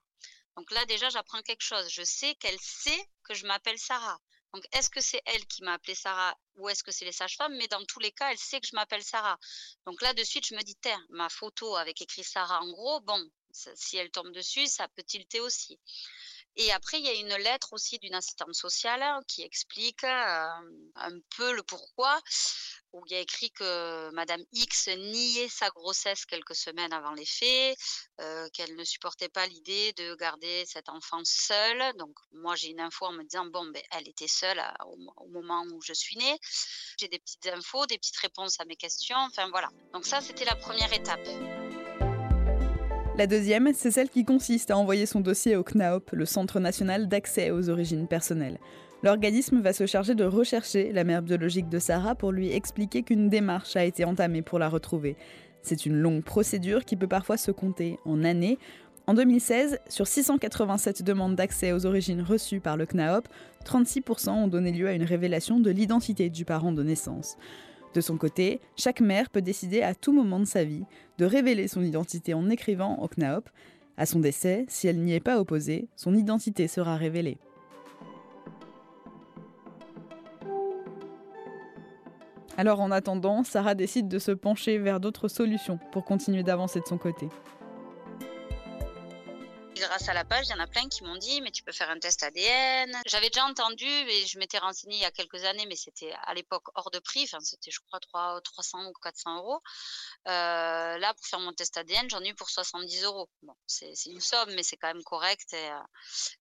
Donc 0.56 0.70
là, 0.72 0.84
déjà, 0.86 1.08
j'apprends 1.08 1.42
quelque 1.42 1.62
chose. 1.62 1.88
Je 1.88 2.02
sais 2.02 2.34
qu'elle 2.36 2.58
sait 2.60 3.08
que 3.22 3.34
je 3.34 3.46
m'appelle 3.46 3.78
Sarah. 3.78 4.18
Donc, 4.54 4.64
est-ce 4.72 4.88
que 4.88 5.00
c'est 5.00 5.22
elle 5.26 5.46
qui 5.46 5.62
m'a 5.62 5.74
appelée 5.74 5.94
Sarah 5.94 6.36
ou 6.56 6.68
est-ce 6.68 6.82
que 6.82 6.90
c'est 6.90 7.04
les 7.04 7.12
sages-femmes? 7.12 7.54
Mais 7.56 7.68
dans 7.68 7.84
tous 7.84 8.00
les 8.00 8.12
cas, 8.12 8.30
elle 8.30 8.38
sait 8.38 8.60
que 8.60 8.66
je 8.66 8.74
m'appelle 8.74 9.04
Sarah. 9.04 9.38
Donc 9.86 10.00
là, 10.02 10.14
de 10.14 10.24
suite, 10.24 10.46
je 10.46 10.54
me 10.54 10.62
dis, 10.62 10.76
tiens, 10.80 11.04
ma 11.10 11.28
photo 11.28 11.76
avec 11.76 12.00
écrit 12.00 12.24
Sarah 12.24 12.60
en 12.62 12.70
gros, 12.70 13.00
bon, 13.00 13.30
si 13.52 13.98
elle 13.98 14.10
tombe 14.10 14.32
dessus, 14.32 14.66
ça 14.66 14.88
peut 14.88 15.02
tilter 15.02 15.40
aussi. 15.40 15.78
Et 16.56 16.72
après, 16.72 16.98
il 16.98 17.04
y 17.04 17.08
a 17.08 17.14
une 17.14 17.42
lettre 17.42 17.72
aussi 17.72 17.98
d'une 17.98 18.14
assistante 18.14 18.54
sociale 18.54 19.02
qui 19.28 19.42
explique 19.42 20.02
un 20.04 21.18
peu 21.36 21.52
le 21.52 21.62
pourquoi, 21.62 22.20
où 22.92 23.02
il 23.06 23.12
y 23.12 23.16
a 23.16 23.20
écrit 23.20 23.50
que 23.50 24.10
Madame 24.10 24.42
X 24.52 24.88
niait 24.88 25.48
sa 25.48 25.68
grossesse 25.70 26.24
quelques 26.24 26.54
semaines 26.54 26.92
avant 26.92 27.12
les 27.12 27.26
faits, 27.26 27.78
qu'elle 28.52 28.74
ne 28.76 28.84
supportait 28.84 29.28
pas 29.28 29.46
l'idée 29.46 29.92
de 29.94 30.14
garder 30.16 30.64
cet 30.66 30.88
enfant 30.88 31.20
seule. 31.24 31.92
Donc 31.96 32.16
moi, 32.32 32.56
j'ai 32.56 32.68
une 32.68 32.80
info 32.80 33.06
en 33.06 33.12
me 33.12 33.22
disant, 33.22 33.46
bon, 33.46 33.66
ben, 33.66 33.82
elle 33.92 34.08
était 34.08 34.28
seule 34.28 34.62
au, 34.86 35.28
moment 35.28 35.64
où 35.72 35.80
je 35.82 35.92
suis 35.92 36.16
née. 36.16 36.38
J'ai 36.98 37.08
des 37.08 37.18
petites 37.18 37.46
infos, 37.46 37.86
des 37.86 37.98
petites 37.98 38.16
réponses 38.16 38.58
à 38.60 38.64
mes 38.64 38.76
questions. 38.76 39.18
Enfin 39.18 39.48
voilà. 39.50 39.68
Donc 39.92 40.06
ça, 40.06 40.20
c'était 40.20 40.44
la 40.44 40.56
première 40.56 40.92
étape. 40.92 41.67
La 43.18 43.26
deuxième, 43.26 43.72
c'est 43.74 43.90
celle 43.90 44.10
qui 44.10 44.24
consiste 44.24 44.70
à 44.70 44.78
envoyer 44.78 45.04
son 45.04 45.18
dossier 45.18 45.56
au 45.56 45.64
CNAOP, 45.64 46.12
le 46.12 46.24
Centre 46.24 46.60
national 46.60 47.08
d'accès 47.08 47.50
aux 47.50 47.68
origines 47.68 48.06
personnelles. 48.06 48.60
L'organisme 49.02 49.60
va 49.60 49.72
se 49.72 49.86
charger 49.86 50.14
de 50.14 50.22
rechercher 50.22 50.92
la 50.92 51.02
mère 51.02 51.22
biologique 51.22 51.68
de 51.68 51.80
Sarah 51.80 52.14
pour 52.14 52.30
lui 52.30 52.52
expliquer 52.52 53.02
qu'une 53.02 53.28
démarche 53.28 53.74
a 53.74 53.84
été 53.84 54.04
entamée 54.04 54.42
pour 54.42 54.60
la 54.60 54.68
retrouver. 54.68 55.16
C'est 55.62 55.84
une 55.84 55.96
longue 55.96 56.22
procédure 56.22 56.84
qui 56.84 56.94
peut 56.94 57.08
parfois 57.08 57.36
se 57.36 57.50
compter 57.50 57.98
en 58.04 58.22
années. 58.22 58.56
En 59.08 59.14
2016, 59.14 59.80
sur 59.88 60.06
687 60.06 61.02
demandes 61.02 61.34
d'accès 61.34 61.72
aux 61.72 61.86
origines 61.86 62.22
reçues 62.22 62.60
par 62.60 62.76
le 62.76 62.86
CNAOP, 62.86 63.26
36% 63.64 64.30
ont 64.30 64.46
donné 64.46 64.70
lieu 64.70 64.86
à 64.86 64.92
une 64.92 65.02
révélation 65.02 65.58
de 65.58 65.70
l'identité 65.70 66.30
du 66.30 66.44
parent 66.44 66.70
de 66.70 66.84
naissance. 66.84 67.36
De 67.94 68.00
son 68.00 68.16
côté, 68.16 68.60
chaque 68.76 69.00
mère 69.00 69.30
peut 69.30 69.42
décider 69.42 69.82
à 69.82 69.94
tout 69.94 70.12
moment 70.12 70.38
de 70.40 70.44
sa 70.44 70.64
vie 70.64 70.84
de 71.18 71.24
révéler 71.24 71.68
son 71.68 71.82
identité 71.82 72.34
en 72.34 72.48
écrivant 72.50 72.98
au 73.00 73.08
CNAOP. 73.08 73.48
À 73.96 74.06
son 74.06 74.20
décès, 74.20 74.66
si 74.68 74.86
elle 74.86 75.00
n'y 75.00 75.14
est 75.14 75.20
pas 75.20 75.40
opposée, 75.40 75.88
son 75.96 76.14
identité 76.14 76.68
sera 76.68 76.96
révélée. 76.96 77.38
Alors 82.56 82.80
en 82.80 82.90
attendant, 82.90 83.44
Sarah 83.44 83.74
décide 83.74 84.08
de 84.08 84.18
se 84.18 84.32
pencher 84.32 84.78
vers 84.78 85.00
d'autres 85.00 85.28
solutions 85.28 85.78
pour 85.92 86.04
continuer 86.04 86.42
d'avancer 86.42 86.80
de 86.80 86.86
son 86.86 86.98
côté 86.98 87.28
grâce 89.78 90.08
à 90.08 90.14
la 90.14 90.24
page, 90.24 90.46
il 90.46 90.50
y 90.50 90.54
en 90.54 90.60
a 90.60 90.66
plein 90.66 90.88
qui 90.88 91.04
m'ont 91.04 91.16
dit, 91.16 91.40
mais 91.40 91.50
tu 91.50 91.62
peux 91.62 91.72
faire 91.72 91.90
un 91.90 91.98
test 91.98 92.22
ADN. 92.22 93.00
J'avais 93.06 93.30
déjà 93.30 93.44
entendu 93.44 93.86
et 93.86 94.26
je 94.26 94.38
m'étais 94.38 94.58
renseignée 94.58 94.96
il 94.96 95.02
y 95.02 95.04
a 95.04 95.10
quelques 95.10 95.44
années, 95.44 95.66
mais 95.66 95.76
c'était 95.76 96.12
à 96.22 96.34
l'époque 96.34 96.64
hors 96.74 96.90
de 96.90 96.98
prix. 96.98 97.24
Enfin, 97.24 97.40
c'était, 97.40 97.70
je 97.70 97.80
crois, 97.80 98.00
3, 98.00 98.40
300 98.42 98.86
ou 98.86 98.92
400 99.02 99.38
euros. 99.38 99.60
Euh, 100.26 100.98
là, 100.98 101.14
pour 101.14 101.26
faire 101.26 101.40
mon 101.40 101.52
test 101.52 101.76
ADN, 101.76 102.08
j'en 102.10 102.20
ai 102.20 102.28
eu 102.28 102.34
pour 102.34 102.50
70 102.50 103.04
euros. 103.04 103.28
Bon, 103.42 103.54
c'est 103.66 103.92
une 104.06 104.20
somme, 104.20 104.52
mais 104.54 104.62
c'est 104.62 104.76
quand 104.76 104.88
même 104.88 105.04
correct 105.04 105.52
et, 105.52 105.70
euh, 105.70 105.80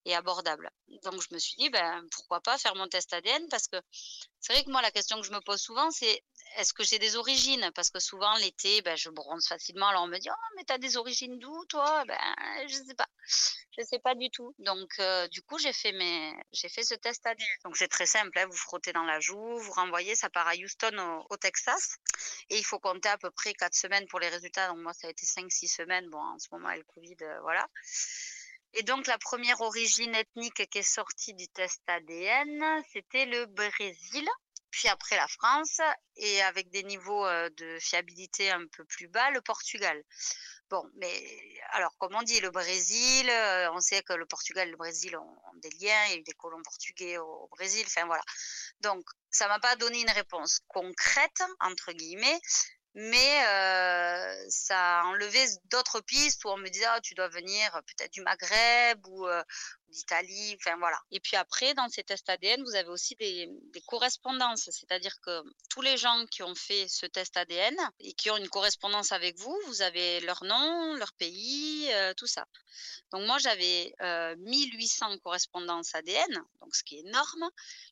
et, 0.06 0.16
abordable. 0.16 0.70
Donc, 1.04 1.22
je 1.22 1.34
me 1.34 1.40
suis 1.40 1.56
dit, 1.58 1.70
ben, 1.70 2.06
pourquoi 2.12 2.42
pas 2.42 2.58
faire 2.58 2.76
mon 2.76 2.88
test 2.88 3.14
ADN 3.14 3.48
Parce 3.50 3.68
que 3.68 3.78
c'est 4.40 4.54
vrai 4.54 4.64
que 4.64 4.70
moi, 4.70 4.82
la 4.82 4.92
question 4.92 5.20
que 5.20 5.26
je 5.26 5.32
me 5.32 5.42
pose 5.42 5.60
souvent, 5.60 5.90
c'est 5.92 6.24
est-ce 6.58 6.74
que 6.74 6.84
j'ai 6.84 7.00
des 7.00 7.16
origines? 7.16 7.70
Parce 7.76 7.90
que 7.90 8.00
souvent, 8.00 8.36
l'été, 8.38 8.82
ben, 8.82 8.96
je 8.96 9.10
bronze 9.10 9.48
facilement. 9.48 9.88
Alors, 9.88 10.04
on 10.04 10.08
me 10.08 10.18
dit, 10.18 10.30
oh, 10.30 10.54
mais 10.56 10.64
tu 10.64 10.74
as 10.74 10.78
des 10.78 10.98
origines 10.98 11.38
d'où, 11.40 11.66
toi? 11.66 12.04
Ben, 12.06 12.18
je 12.68 12.76
sais 12.76 12.96
pas. 12.96 13.08
Je 13.78 13.84
sais 13.84 14.00
pas 14.00 14.16
du 14.16 14.30
tout. 14.32 14.56
Donc, 14.60 14.90
euh, 15.00 15.28
du 15.28 15.42
coup, 15.42 15.60
j'ai 15.60 15.74
fait, 15.74 15.92
mes... 15.92 16.34
fait 16.54 16.84
ce 16.84 16.96
test 16.96 17.26
ADN. 17.26 17.46
Donc, 17.64 17.78
c'est 17.78 17.88
très 17.88 18.06
simple. 18.06 18.38
Hein, 18.40 18.48
vous 18.50 18.58
frottez 18.58 18.94
dans 18.94 19.04
la 19.04 19.20
joue, 19.20 19.58
vous 19.58 19.72
renvoyez, 19.72 20.16
ça 20.16 20.30
part 20.30 20.48
à 20.48 20.56
Houston, 20.56 21.26
au, 21.30 21.38
Texas. 21.38 21.98
Et 22.50 22.58
il 22.58 22.64
faut 22.64 22.80
compter 22.80 23.10
à 23.10 23.18
peu 23.18 23.30
près 23.32 23.54
4 23.54 23.74
semaines 23.76 24.08
pour 24.08 24.20
les 24.20 24.30
résultats. 24.30 24.68
Donc, 24.70 24.80
moi, 24.80 24.94
ça 24.94 25.08
a 25.08 25.10
été 25.12 25.26
5-6 25.26 25.68
semaines. 25.68 26.10
Bon, 26.10 26.20
en 26.20 26.40
ce 26.40 26.48
moment, 26.52 26.70
avec 26.70 26.86
le 26.88 26.94
Covid, 26.94 27.18
euh, 27.22 27.40
voilà. 27.42 27.68
Et 28.80 28.84
donc, 28.84 29.08
la 29.08 29.18
première 29.18 29.60
origine 29.62 30.14
ethnique 30.14 30.70
qui 30.70 30.78
est 30.78 30.84
sortie 30.84 31.34
du 31.34 31.48
test 31.50 31.82
ADN, 31.88 32.84
c'était 32.94 33.26
le 33.26 33.48
Brésil 33.48 34.28
puis 34.70 34.88
après 34.90 35.16
la 35.16 35.28
France, 35.28 35.80
et 36.18 36.42
avec 36.44 36.70
des 36.70 36.84
niveaux 36.84 37.26
de 37.26 37.80
fiabilité 37.80 38.52
un 38.52 38.66
peu 38.68 38.86
plus 38.86 39.08
bas, 39.08 39.32
le 39.32 39.42
Portugal. 39.42 40.04
Bon, 40.70 40.84
mais 40.98 41.14
alors, 41.72 41.96
comme 41.98 42.14
on 42.14 42.22
dit, 42.22 42.40
le 42.42 42.52
Brésil, 42.52 43.28
on 43.74 43.80
sait 43.80 44.04
que 44.04 44.14
le 44.14 44.26
Portugal 44.26 44.68
et 44.68 44.72
le 44.72 44.78
Brésil 44.78 45.18
ont, 45.18 45.38
des 45.62 45.70
liens, 45.82 46.06
il 46.08 46.12
y 46.12 46.14
a 46.14 46.18
eu 46.18 46.24
des 46.24 46.34
colons 46.34 46.62
portugais 46.62 47.18
au, 47.18 47.48
Brésil, 47.52 47.84
enfin 47.88 48.06
voilà. 48.06 48.22
Donc, 48.82 49.04
ça 49.32 49.48
m'a 49.48 49.60
pas 49.60 49.76
donné 49.78 50.02
une 50.02 50.12
réponse 50.12 50.60
concrète, 50.68 51.42
entre 51.62 51.94
guillemets, 51.94 52.40
mais 52.98 54.48
ça 54.50 55.02
a 55.02 55.04
enlevé 55.06 55.40
d'autres 55.66 56.02
pistes 56.02 56.44
où 56.46 56.50
on 56.50 56.58
me 56.58 56.68
disait 56.68 56.86
«Ah, 56.90 57.00
tu 57.02 57.14
dois 57.14 57.30
venir 57.30 57.72
peut-être 57.86 58.12
du 58.12 58.22
Maghreb 58.22 59.06
ou, 59.08 59.28
d'Italie, 59.90 60.58
enfin 60.60 60.78
voilà. 60.78 61.00
Et 61.12 61.20
puis 61.20 61.36
après, 61.36 61.74
dans 61.74 61.88
ces 61.90 62.04
tests 62.04 62.30
ADN, 62.30 62.64
vous 62.64 62.76
avez 62.76 62.90
aussi 62.90 63.16
des, 63.16 63.50
correspondances, 63.86 64.70
c'est-à-dire 64.72 65.20
que 65.22 65.44
tous 65.70 65.82
les 65.82 65.98
gens 65.98 66.26
qui 66.30 66.44
ont 66.44 66.56
fait 66.56 66.88
ce 66.88 67.06
test 67.06 67.38
ADN 67.38 67.76
et 68.00 68.14
qui 68.14 68.30
ont 68.30 68.38
une 68.38 68.50
correspondance 68.50 69.12
avec 69.12 69.38
vous, 69.38 69.58
vous 69.68 69.82
avez 69.82 70.20
leur 70.22 70.44
nom, 70.44 70.96
leur 70.96 71.14
pays, 71.14 71.88
euh, 71.94 72.14
tout 72.16 72.28
ça. 72.28 72.46
Donc 73.12 73.26
moi, 73.26 73.38
j'avais 73.38 73.94
1800 74.38 75.12
euh, 75.12 75.18
correspondances 75.18 75.96
ADN, 75.96 76.34
donc 76.62 76.76
ce 76.76 76.84
qui 76.84 76.98
est 76.98 77.08
énorme, 77.08 77.50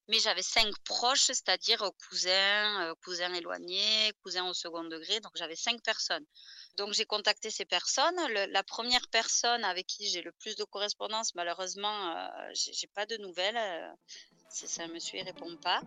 mais 0.07 0.19
j'avais 0.19 0.41
cinq 0.41 0.73
proches, 0.83 1.25
c'est-à-dire 1.25 1.89
cousins, 2.09 2.89
euh, 2.89 2.95
cousins 3.03 3.33
éloignés, 3.33 4.11
cousins 4.23 4.47
au 4.47 4.53
second 4.53 4.83
degré, 4.83 5.19
donc 5.21 5.31
j'avais 5.35 5.55
cinq 5.55 5.81
personnes. 5.81 6.25
Donc 6.77 6.93
j'ai 6.93 7.05
contacté 7.05 7.49
ces 7.49 7.65
personnes. 7.65 8.15
la 8.27 8.63
première 8.63 9.07
personne 9.07 9.63
avec 9.63 9.87
qui 9.87 10.07
j'ai 10.09 10.21
le 10.21 10.31
plus 10.33 10.55
de 10.55 10.63
correspondance, 10.65 11.33
malheureusement, 11.35 12.15
euh, 12.15 12.27
j'ai 12.53 12.87
pas 12.87 13.05
de 13.05 13.17
nouvelles. 13.17 13.57
Euh, 13.57 13.91
ça, 14.49 14.87
monsieur 14.87 15.19
ne 15.19 15.25
répond 15.25 15.55
pas. 15.57 15.81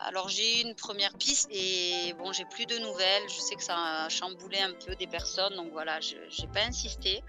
Alors 0.00 0.28
j'ai 0.30 0.60
eu 0.60 0.64
une 0.64 0.74
première 0.74 1.12
piste 1.18 1.48
et 1.50 2.14
bon 2.14 2.32
j'ai 2.32 2.46
plus 2.46 2.66
de 2.66 2.78
nouvelles. 2.78 3.28
Je 3.28 3.40
sais 3.40 3.56
que 3.56 3.62
ça 3.62 4.04
a 4.04 4.08
chamboulé 4.08 4.58
un 4.58 4.72
peu 4.72 4.94
des 4.94 5.06
personnes, 5.06 5.54
donc 5.54 5.70
voilà, 5.72 6.00
je 6.00 6.16
n'ai 6.16 6.52
pas 6.52 6.62
insisté. 6.62 7.22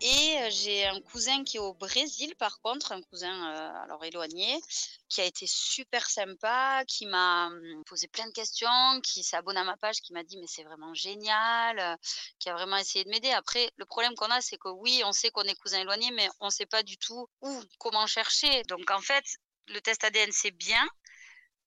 Et 0.00 0.50
j'ai 0.50 0.86
un 0.86 1.00
cousin 1.00 1.44
qui 1.44 1.56
est 1.56 1.60
au 1.60 1.72
Brésil, 1.74 2.34
par 2.36 2.60
contre, 2.60 2.92
un 2.92 3.00
cousin 3.02 3.42
alors 3.84 4.04
éloigné, 4.04 4.60
qui 5.08 5.20
a 5.20 5.24
été 5.24 5.46
super 5.46 6.10
sympa, 6.10 6.84
qui 6.86 7.06
m'a 7.06 7.48
mmh, 7.48 7.84
posé 7.86 8.08
plein 8.08 8.26
de 8.26 8.32
questions, 8.32 9.00
qui 9.02 9.22
s'est 9.22 9.36
abonné 9.36 9.60
à 9.60 9.64
ma 9.64 9.76
page, 9.76 10.00
qui 10.00 10.12
m'a 10.12 10.24
dit 10.24 10.36
mais 10.38 10.46
c'est 10.46 10.64
vraiment 10.64 10.92
génial, 10.94 11.96
qui 12.38 12.50
a 12.50 12.54
vraiment 12.54 12.76
essayé 12.76 13.04
de 13.04 13.10
m'aider. 13.10 13.30
Après, 13.30 13.70
le 13.76 13.86
problème 13.86 14.14
qu'on 14.14 14.30
a, 14.30 14.40
c'est 14.40 14.58
que 14.58 14.68
oui, 14.68 15.02
on 15.04 15.12
sait 15.12 15.30
qu'on 15.30 15.44
est 15.44 15.58
cousin 15.60 15.80
éloigné, 15.80 16.10
mais 16.10 16.28
on 16.40 16.46
ne 16.46 16.50
sait 16.50 16.66
pas 16.66 16.82
du 16.82 16.98
tout 16.98 17.28
où, 17.40 17.62
comment 17.78 18.06
chercher. 18.06 18.62
Donc 18.64 18.90
en 18.90 19.00
fait, 19.00 19.24
le 19.68 19.80
test 19.80 20.04
ADN, 20.04 20.30
c'est 20.32 20.50
bien, 20.50 20.86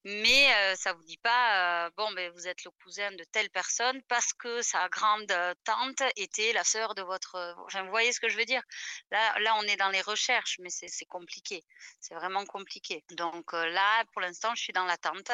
mais 0.08 0.76
ça 0.76 0.94
vous 0.94 1.04
dit 1.04 1.18
pas 1.18 1.90
bon 1.98 2.12
ben 2.14 2.32
vous 2.32 2.48
êtes 2.48 2.64
le 2.64 2.72
cousin 2.84 3.12
de 3.12 3.24
telle 3.26 3.50
personne 3.50 4.02
parce 4.08 4.34
que 4.34 4.62
sa 4.62 4.88
grande 4.90 5.34
tante 5.64 6.02
était 6.16 6.54
la 6.54 6.64
sœur 6.64 6.96
de 6.96 7.02
votre 7.02 7.56
vous 7.58 7.90
voyez 7.90 8.12
ce 8.12 8.20
que 8.20 8.30
je 8.30 8.38
veux 8.38 8.46
dire? 8.46 8.62
Là 9.12 9.40
là 9.40 9.56
on 9.58 9.64
est 9.64 9.78
dans 9.78 9.90
les 9.90 10.02
recherches 10.02 10.58
mais 10.60 10.70
c'est 10.70 11.06
compliqué. 11.06 11.64
C'est 12.00 12.16
vraiment 12.16 12.46
compliqué. 12.46 13.04
Donc 13.12 13.52
là 13.54 14.04
pour 14.14 14.22
l'instant 14.22 14.56
je 14.56 14.62
suis 14.64 14.74
dans 14.74 14.86
l'attente. 14.86 15.32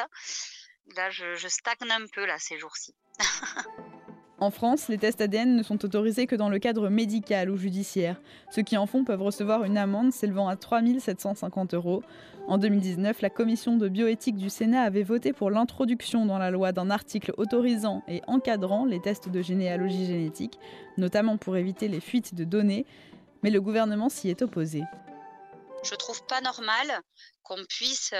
Là 0.96 1.10
je, 1.10 1.34
je 1.34 1.48
stagne 1.48 1.90
un 1.90 2.06
peu 2.08 2.24
là 2.24 2.38
ces 2.38 2.58
jours-ci 2.58 2.94
En 4.40 4.50
France, 4.50 4.88
les 4.88 4.98
tests 4.98 5.20
ADN 5.20 5.54
ne 5.54 5.62
sont 5.62 5.84
autorisés 5.84 6.26
que 6.26 6.34
dans 6.34 6.48
le 6.48 6.58
cadre 6.58 6.88
médical 6.88 7.50
ou 7.50 7.56
judiciaire. 7.56 8.20
Ceux 8.50 8.62
qui 8.62 8.76
en 8.76 8.86
font 8.86 9.04
peuvent 9.04 9.22
recevoir 9.22 9.62
une 9.62 9.78
amende 9.78 10.12
s'élevant 10.12 10.48
à 10.48 10.56
3 10.56 10.80
750 10.98 11.74
euros. 11.74 12.02
En 12.48 12.58
2019, 12.58 13.22
la 13.22 13.30
commission 13.30 13.76
de 13.76 13.88
bioéthique 13.88 14.36
du 14.36 14.50
Sénat 14.50 14.82
avait 14.82 15.04
voté 15.04 15.32
pour 15.32 15.50
l'introduction 15.50 16.26
dans 16.26 16.38
la 16.38 16.50
loi 16.50 16.72
d'un 16.72 16.90
article 16.90 17.32
autorisant 17.36 18.02
et 18.08 18.22
encadrant 18.26 18.84
les 18.84 19.00
tests 19.00 19.28
de 19.28 19.40
généalogie 19.40 20.04
génétique, 20.04 20.58
notamment 20.98 21.36
pour 21.36 21.56
éviter 21.56 21.86
les 21.86 22.00
fuites 22.00 22.34
de 22.34 22.44
données, 22.44 22.86
mais 23.42 23.50
le 23.50 23.60
gouvernement 23.60 24.08
s'y 24.08 24.30
est 24.30 24.42
opposé. 24.42 24.82
Je 25.84 25.94
trouve 25.94 26.22
pas 26.26 26.40
normal 26.40 27.00
qu'on 27.44 27.64
puisse 27.66 28.12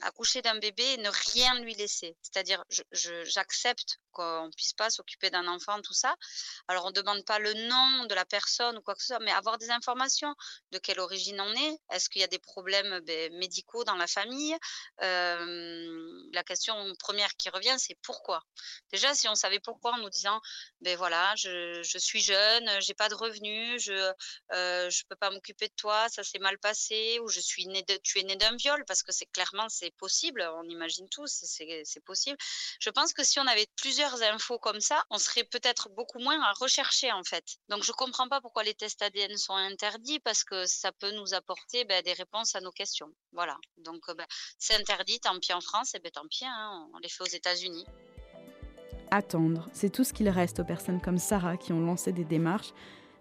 accoucher 0.00 0.42
d'un 0.42 0.58
bébé 0.58 0.84
et 0.84 0.96
ne 0.98 1.10
rien 1.32 1.60
lui 1.60 1.74
laisser. 1.74 2.16
C'est-à-dire, 2.22 2.64
j'accepte 2.92 3.98
qu'on 4.12 4.46
ne 4.46 4.52
puisse 4.52 4.72
pas 4.72 4.90
s'occuper 4.90 5.30
d'un 5.30 5.46
enfant, 5.48 5.80
tout 5.82 5.92
ça. 5.92 6.14
Alors, 6.68 6.86
on 6.86 6.88
ne 6.88 6.94
demande 6.94 7.24
pas 7.24 7.38
le 7.38 7.52
nom 7.52 8.04
de 8.06 8.14
la 8.14 8.24
personne 8.24 8.78
ou 8.78 8.80
quoi 8.80 8.94
que 8.94 9.02
ce 9.02 9.08
soit, 9.08 9.18
mais 9.20 9.32
avoir 9.32 9.58
des 9.58 9.70
informations 9.70 10.34
de 10.70 10.78
quelle 10.78 11.00
origine 11.00 11.40
on 11.40 11.52
est. 11.52 11.78
Est-ce 11.90 12.08
qu'il 12.08 12.20
y 12.20 12.24
a 12.24 12.28
des 12.28 12.38
problèmes 12.38 13.00
ben, 13.00 13.36
médicaux 13.38 13.84
dans 13.84 13.96
la 13.96 14.06
famille? 14.06 14.56
La 15.00 16.44
question 16.44 16.74
première 16.98 17.34
qui 17.36 17.50
revient, 17.50 17.76
c'est 17.78 17.96
pourquoi? 18.02 18.42
Déjà, 18.92 19.14
si 19.14 19.28
on 19.28 19.34
savait 19.34 19.60
pourquoi 19.60 19.92
en 19.92 19.98
nous 19.98 20.10
disant, 20.10 20.40
ben 20.80 20.96
voilà, 20.96 21.34
je, 21.36 21.98
suis 21.98 22.20
jeune, 22.20 22.70
j'ai 22.80 22.94
pas 22.94 23.08
de 23.08 23.14
revenus, 23.14 23.82
je 23.82 23.92
ne 23.92 24.12
euh, 24.52 24.90
peux 25.08 25.16
pas 25.16 25.30
m'occuper 25.30 25.68
de 25.68 25.74
toi, 25.74 26.08
ça 26.08 26.22
s'est 26.22 26.38
mal 26.38 26.58
passé, 26.58 27.18
ou 27.20 27.28
je 27.28 27.40
suis 27.40 27.66
né 27.66 27.82
de, 27.82 27.98
tu 28.02 28.18
es 28.18 28.22
d'un 28.36 28.56
viol, 28.56 28.84
parce 28.86 29.02
que 29.02 29.12
c'est 29.12 29.26
clairement 29.26 29.68
c'est 29.68 29.90
possible, 29.96 30.48
on 30.56 30.64
imagine 30.64 31.08
tous, 31.08 31.44
c'est 31.44 32.04
possible. 32.04 32.36
Je 32.80 32.90
pense 32.90 33.12
que 33.12 33.24
si 33.24 33.38
on 33.38 33.46
avait 33.46 33.66
plusieurs 33.76 34.22
infos 34.22 34.58
comme 34.58 34.80
ça, 34.80 35.04
on 35.10 35.18
serait 35.18 35.44
peut-être 35.44 35.88
beaucoup 35.90 36.18
moins 36.18 36.40
à 36.42 36.52
rechercher 36.52 37.12
en 37.12 37.24
fait. 37.24 37.44
Donc 37.68 37.82
je 37.82 37.92
comprends 37.92 38.28
pas 38.28 38.40
pourquoi 38.40 38.62
les 38.62 38.74
tests 38.74 39.02
ADN 39.02 39.36
sont 39.36 39.54
interdits, 39.54 40.20
parce 40.20 40.44
que 40.44 40.66
ça 40.66 40.92
peut 40.92 41.12
nous 41.12 41.34
apporter 41.34 41.84
ben, 41.84 42.02
des 42.02 42.12
réponses 42.12 42.54
à 42.54 42.60
nos 42.60 42.72
questions. 42.72 43.12
Voilà. 43.32 43.56
Donc 43.78 44.02
ben, 44.16 44.26
c'est 44.58 44.74
interdit, 44.74 45.20
tant 45.20 45.38
pis 45.38 45.52
en 45.52 45.60
France, 45.60 45.94
et 45.94 45.98
ben 45.98 46.10
tant 46.10 46.26
pis, 46.28 46.44
hein, 46.44 46.88
on 46.94 46.98
les 46.98 47.08
fait 47.08 47.22
aux 47.22 47.26
États-Unis. 47.26 47.84
Attendre, 49.10 49.68
c'est 49.72 49.90
tout 49.90 50.04
ce 50.04 50.12
qu'il 50.12 50.28
reste 50.28 50.60
aux 50.60 50.64
personnes 50.64 51.00
comme 51.00 51.18
Sarah 51.18 51.56
qui 51.56 51.72
ont 51.72 51.80
lancé 51.80 52.12
des 52.12 52.24
démarches. 52.24 52.72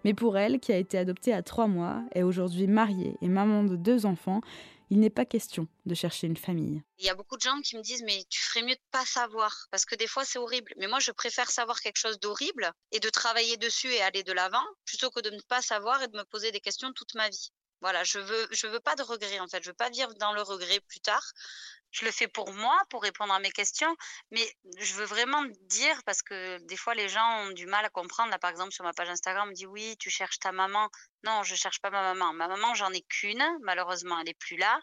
Mais 0.04 0.14
pour 0.14 0.38
elle, 0.38 0.60
qui 0.60 0.72
a 0.72 0.78
été 0.78 0.98
adoptée 0.98 1.34
à 1.34 1.42
trois 1.42 1.68
mois, 1.68 2.02
est 2.14 2.24
aujourd'hui 2.24 2.68
mariée 2.68 3.18
et 3.22 3.28
maman 3.28 3.64
de 3.64 3.76
deux 3.76 4.06
enfants, 4.06 4.42
il 4.90 5.00
n'est 5.00 5.10
pas 5.10 5.26
question 5.26 5.68
de 5.86 5.96
chercher 5.96 6.28
une 6.28 6.38
famille. 6.38 6.82
Il 6.98 7.06
y 7.06 7.10
a 7.10 7.16
beaucoup 7.16 7.36
de 7.36 7.42
gens 7.42 7.60
qui 7.62 7.76
me 7.76 7.82
disent 7.82 8.04
mais 8.04 8.24
tu 8.30 8.42
ferais 8.42 8.62
mieux 8.62 8.76
de 8.76 8.82
pas 8.92 9.06
savoir 9.06 9.68
parce 9.72 9.86
que 9.86 9.96
des 9.96 10.08
fois 10.08 10.26
c'est 10.26 10.40
horrible. 10.40 10.74
Mais 10.78 10.88
moi 10.88 11.00
je 11.00 11.12
préfère 11.12 11.50
savoir 11.50 11.80
quelque 11.82 11.98
chose 11.98 12.20
d'horrible 12.20 12.72
et 12.92 13.00
de 13.00 13.10
travailler 13.10 13.58
dessus 13.58 13.92
et 13.92 14.02
aller 14.02 14.24
de 14.24 14.34
l'avant 14.34 14.64
plutôt 14.86 15.10
que 15.10 15.22
de 15.22 15.30
ne 15.30 15.42
pas 15.50 15.62
savoir 15.62 16.02
et 16.04 16.08
de 16.08 16.18
me 16.18 16.24
poser 16.24 16.52
des 16.52 16.62
questions 16.62 16.92
toute 16.94 17.16
ma 17.16 17.30
vie. 17.30 17.52
Voilà, 17.82 18.04
je 18.04 18.20
veux 18.20 18.48
je 18.52 18.68
veux 18.68 18.80
pas 18.80 18.96
de 18.96 19.04
regrets 19.04 19.40
en 19.40 19.48
fait, 19.48 19.62
je 19.62 19.70
veux 19.70 19.76
pas 19.76 19.90
vivre 19.90 20.14
dans 20.16 20.34
le 20.34 20.42
regret 20.42 20.80
plus 20.88 21.00
tard 21.00 21.24
je 21.98 22.06
le 22.06 22.12
fais 22.12 22.28
pour 22.28 22.54
moi, 22.54 22.78
pour 22.90 23.02
répondre 23.02 23.34
à 23.34 23.40
mes 23.40 23.52
questions, 23.52 23.96
mais 24.32 24.56
je 24.78 24.94
veux 24.94 25.06
vraiment 25.06 25.44
dire, 25.62 26.02
parce 26.06 26.22
que 26.22 26.60
des 26.60 26.78
fois 26.78 26.94
les 26.94 27.10
gens 27.10 27.46
ont 27.46 27.52
du 27.52 27.66
mal 27.66 27.84
à 27.86 27.90
comprendre, 27.90 28.30
là 28.30 28.38
par 28.38 28.52
exemple 28.52 28.72
sur 28.72 28.84
ma 28.84 28.94
page 28.94 29.10
Instagram, 29.10 29.48
on 29.48 29.50
me 29.50 29.56
dit 29.56 29.66
oui, 29.66 29.96
tu 29.98 30.10
cherches 30.10 30.40
ta 30.40 30.52
maman. 30.52 30.90
Non, 31.24 31.42
je 31.44 31.56
cherche 31.56 31.82
pas 31.82 31.90
ma 31.90 32.02
maman. 32.02 32.32
Ma 32.34 32.48
maman, 32.48 32.76
j'en 32.76 32.92
ai 32.94 33.02
qu'une, 33.02 33.44
malheureusement 33.62 34.20
elle 34.20 34.30
est 34.30 34.38
plus 34.38 34.58
là, 34.58 34.80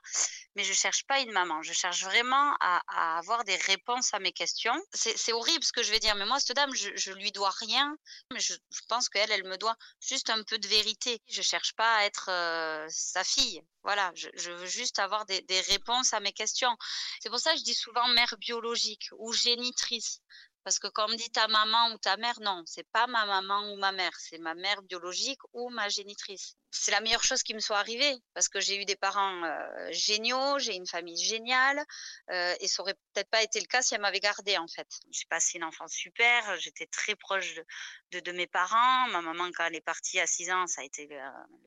mais 0.56 0.64
je 0.64 0.72
cherche 0.72 1.06
pas 1.06 1.20
une 1.20 1.30
maman. 1.30 1.62
Je 1.62 1.72
cherche 1.72 2.02
vraiment 2.02 2.56
à, 2.60 3.18
avoir 3.18 3.44
des 3.44 3.56
réponses 3.56 4.12
à 4.12 4.18
mes 4.18 4.32
questions. 4.32 4.74
C'est 4.92 5.32
horrible 5.32 5.62
ce 5.64 5.72
que 5.72 5.82
je 5.82 5.92
vais 5.92 6.00
dire, 6.00 6.16
mais 6.16 6.26
moi 6.26 6.40
cette 6.40 6.56
dame, 6.56 6.74
je, 6.74 6.90
je 6.96 7.12
lui 7.12 7.30
dois 7.30 7.50
rien, 7.60 7.96
je, 8.34 8.54
pense 8.88 9.08
qu'elle, 9.08 9.30
elle 9.30 9.44
me 9.44 9.56
doit 9.56 9.76
juste 10.00 10.30
un 10.30 10.42
peu 10.42 10.58
de 10.58 10.66
vérité. 10.66 11.22
Je 11.28 11.42
cherche 11.42 11.74
pas 11.74 11.96
à 11.96 12.04
être 12.04 12.28
euh, 12.28 12.86
sa 12.88 13.22
fille. 13.22 13.62
Voilà, 13.84 14.12
je, 14.14 14.50
veux 14.50 14.66
juste 14.66 14.98
avoir 14.98 15.26
des 15.26 15.60
réponses 15.68 16.14
à 16.14 16.20
mes 16.20 16.32
questions. 16.32 16.74
C'est 17.20 17.30
pour 17.30 17.40
ça 17.40 17.52
que 17.52 17.58
je 17.58 17.64
dis 17.64 17.74
souvent 17.74 18.06
mère 18.08 18.34
biologique 18.38 19.08
ou 19.18 19.32
génitrice. 19.32 20.20
Parce 20.64 20.78
que 20.78 20.88
quand 20.88 21.06
on 21.06 21.12
me 21.12 21.16
dit 21.16 21.30
ta 21.30 21.46
maman 21.48 21.92
ou 21.92 21.98
ta 21.98 22.16
mère, 22.16 22.40
non, 22.40 22.62
c'est 22.66 22.88
pas 22.90 23.06
ma 23.06 23.26
maman 23.26 23.72
ou 23.72 23.76
ma 23.76 23.92
mère, 23.92 24.14
c'est 24.18 24.38
ma 24.38 24.54
mère 24.54 24.82
biologique 24.82 25.40
ou 25.52 25.68
ma 25.68 25.88
génitrice 25.88 26.56
c'est 26.74 26.90
la 26.90 27.00
meilleure 27.00 27.22
chose 27.22 27.42
qui 27.42 27.54
me 27.54 27.60
soit 27.60 27.78
arrivée 27.78 28.16
parce 28.34 28.48
que 28.48 28.60
j'ai 28.60 28.80
eu 28.80 28.84
des 28.84 28.96
parents 28.96 29.42
euh, 29.44 29.88
géniaux, 29.92 30.58
j'ai 30.58 30.74
une 30.74 30.86
famille 30.86 31.22
géniale 31.22 31.82
euh, 32.30 32.54
et 32.60 32.68
ça 32.68 32.82
aurait 32.82 32.94
peut-être 33.12 33.30
pas 33.30 33.42
été 33.42 33.60
le 33.60 33.66
cas 33.66 33.80
si 33.80 33.94
elle 33.94 34.00
m'avait 34.00 34.20
gardée 34.20 34.58
en 34.58 34.66
fait. 34.66 34.88
J'ai 35.10 35.26
passé 35.26 35.58
une 35.58 35.64
enfance 35.64 35.92
super, 35.92 36.56
j'étais 36.58 36.86
très 36.86 37.14
proche 37.14 37.60
de, 38.10 38.32
mes 38.32 38.46
parents. 38.46 39.08
Ma 39.08 39.22
maman 39.22 39.50
quand 39.54 39.66
elle 39.66 39.76
est 39.76 39.80
partie 39.80 40.18
à 40.18 40.26
6 40.26 40.50
ans, 40.50 40.66
ça 40.66 40.80
a 40.80 40.84
été 40.84 41.06
le, 41.06 41.18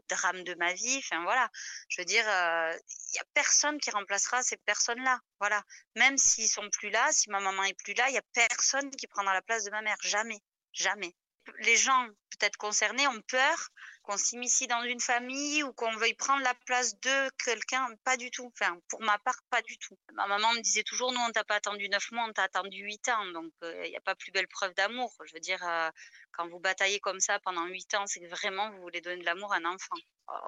drame 0.09 0.43
de 0.43 0.55
ma 0.55 0.73
vie. 0.73 0.97
Enfin 0.97 1.23
voilà, 1.23 1.49
je 1.89 2.01
veux 2.01 2.05
dire, 2.05 2.23
il 2.23 2.75
euh, 2.75 2.77
y 3.15 3.19
a 3.19 3.25
personne 3.33 3.79
qui 3.79 3.91
remplacera 3.91 4.43
ces 4.43 4.57
personnes-là. 4.57 5.19
Voilà, 5.39 5.63
même 5.95 6.17
s'ils 6.17 6.49
sont 6.49 6.69
plus 6.71 6.89
là, 6.89 7.07
si 7.11 7.29
ma 7.29 7.39
maman 7.39 7.63
est 7.63 7.77
plus 7.83 7.93
là, 7.93 8.09
il 8.09 8.15
y 8.15 8.17
a 8.17 8.23
personne 8.33 8.89
qui 8.91 9.07
prendra 9.07 9.33
la 9.33 9.41
place 9.41 9.63
de 9.65 9.71
ma 9.71 9.81
mère. 9.81 9.97
Jamais, 10.01 10.41
jamais 10.73 11.15
les 11.59 11.75
gens 11.75 12.07
peut-être 12.31 12.57
concernés 12.57 13.07
ont 13.07 13.21
peur 13.21 13.69
qu'on 14.03 14.17
s'immiscie 14.17 14.67
dans 14.67 14.83
une 14.83 14.99
famille 14.99 15.63
ou 15.63 15.73
qu'on 15.73 15.91
veuille 15.97 16.13
prendre 16.13 16.43
la 16.43 16.53
place 16.65 16.99
de 16.99 17.29
quelqu'un. 17.43 17.87
Pas 18.03 18.15
du 18.15 18.31
tout. 18.31 18.51
Enfin, 18.53 18.77
pour 18.89 19.01
ma 19.01 19.17
part, 19.19 19.39
pas 19.49 19.61
du 19.61 19.77
tout. 19.77 19.97
Ma 20.13 20.27
maman 20.27 20.53
me 20.53 20.61
disait 20.61 20.83
toujours, 20.83 21.11
nous, 21.11 21.19
on 21.19 21.31
t'a 21.31 21.43
pas 21.43 21.55
attendu 21.55 21.89
neuf 21.89 22.11
mois, 22.11 22.25
on 22.27 22.31
t'a 22.31 22.43
attendu 22.43 22.83
huit 22.83 23.09
ans. 23.09 23.25
Donc, 23.33 23.51
euh, 23.63 23.85
il 23.85 23.89
n'y 23.89 23.97
a 23.97 24.01
pas 24.01 24.15
plus 24.15 24.31
belle 24.31 24.47
preuve 24.47 24.73
d'amour. 24.75 25.13
Je 25.25 25.33
veux 25.33 25.39
dire, 25.39 25.61
euh, 25.67 25.89
quand 26.31 26.47
vous 26.47 26.59
bataillez 26.59 26.99
comme 26.99 27.19
ça 27.19 27.39
pendant 27.39 27.65
huit 27.65 27.93
ans, 27.95 28.05
c'est 28.05 28.21
que 28.21 28.27
vraiment, 28.27 28.69
vous 28.71 28.81
voulez 28.81 29.01
donner 29.01 29.19
de 29.19 29.25
l'amour 29.25 29.51
à 29.51 29.57
un 29.57 29.65
enfant. 29.65 29.95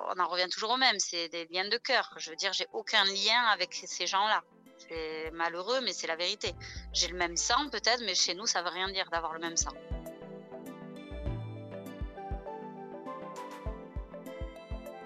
On 0.10 0.20
en 0.20 0.28
revient 0.28 0.50
toujours 0.50 0.72
au 0.72 0.78
même. 0.78 1.00
C'est 1.00 1.30
des 1.30 1.46
liens 1.48 1.68
de 1.68 1.78
cœur. 1.78 2.14
Je 2.18 2.30
veux 2.30 2.36
dire, 2.36 2.54
j'ai 2.54 2.68
aucun 2.72 3.04
lien 3.06 3.44
avec 3.48 3.74
ces 3.74 4.08
gens-là. 4.08 4.44
C'est 4.88 5.32
malheureux, 5.34 5.82
mais 5.84 5.92
c'est 5.92 6.08
la 6.08 6.16
vérité. 6.16 6.54
J'ai 6.94 7.08
le 7.10 7.18
même 7.18 7.36
sang, 7.36 7.70
peut-être, 7.70 8.02
mais 8.06 8.16
chez 8.16 8.34
nous, 8.34 8.48
ça 8.48 8.62
veut 8.62 8.70
rien 8.70 8.90
dire 8.90 9.10
d'avoir 9.12 9.34
le 9.34 9.40
même 9.40 9.58
sang. 9.58 9.74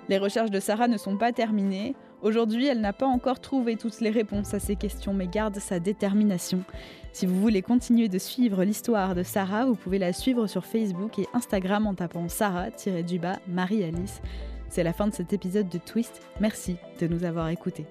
Les 0.10 0.18
recherches 0.18 0.52
de 0.52 0.60
Sarah 0.60 0.88
ne 0.88 0.98
sont 0.98 1.18
pas 1.18 1.32
terminées. 1.32 1.96
Aujourd'hui, 2.22 2.68
elle 2.68 2.82
n'a 2.82 2.94
pas 2.94 3.06
encore 3.06 3.40
trouvé 3.40 3.76
toutes 3.76 4.00
les 4.00 4.10
réponses 4.10 4.54
à 4.54 4.60
ces 4.60 4.76
questions, 4.76 5.14
mais 5.14 5.28
garde 5.28 5.58
sa 5.60 5.80
détermination. 5.80 6.64
Si 7.12 7.26
vous 7.26 7.40
voulez 7.40 7.62
continuer 7.62 8.10
de 8.10 8.18
suivre 8.18 8.64
l'histoire 8.64 9.16
de 9.16 9.24
Sarah, 9.24 9.66
vous 9.66 9.76
pouvez 9.76 10.00
la 10.00 10.14
suivre 10.14 10.48
sur 10.48 10.66
Facebook 10.66 11.20
et 11.20 11.28
Instagram 11.34 11.88
en 11.88 11.96
tapant 11.96 12.30
Sarah-du-bas 12.30 13.40
Marie-Alice. 13.48 14.22
C'est 14.70 14.84
la 14.84 14.94
fin 14.94 15.08
de 15.08 15.14
cet 15.14 15.34
épisode 15.34 15.70
de 15.70 15.78
Twist. 15.78 16.22
Merci 16.40 16.78
de 17.00 17.08
nous 17.08 17.24
avoir 17.24 17.50
écoutés. 17.50 17.86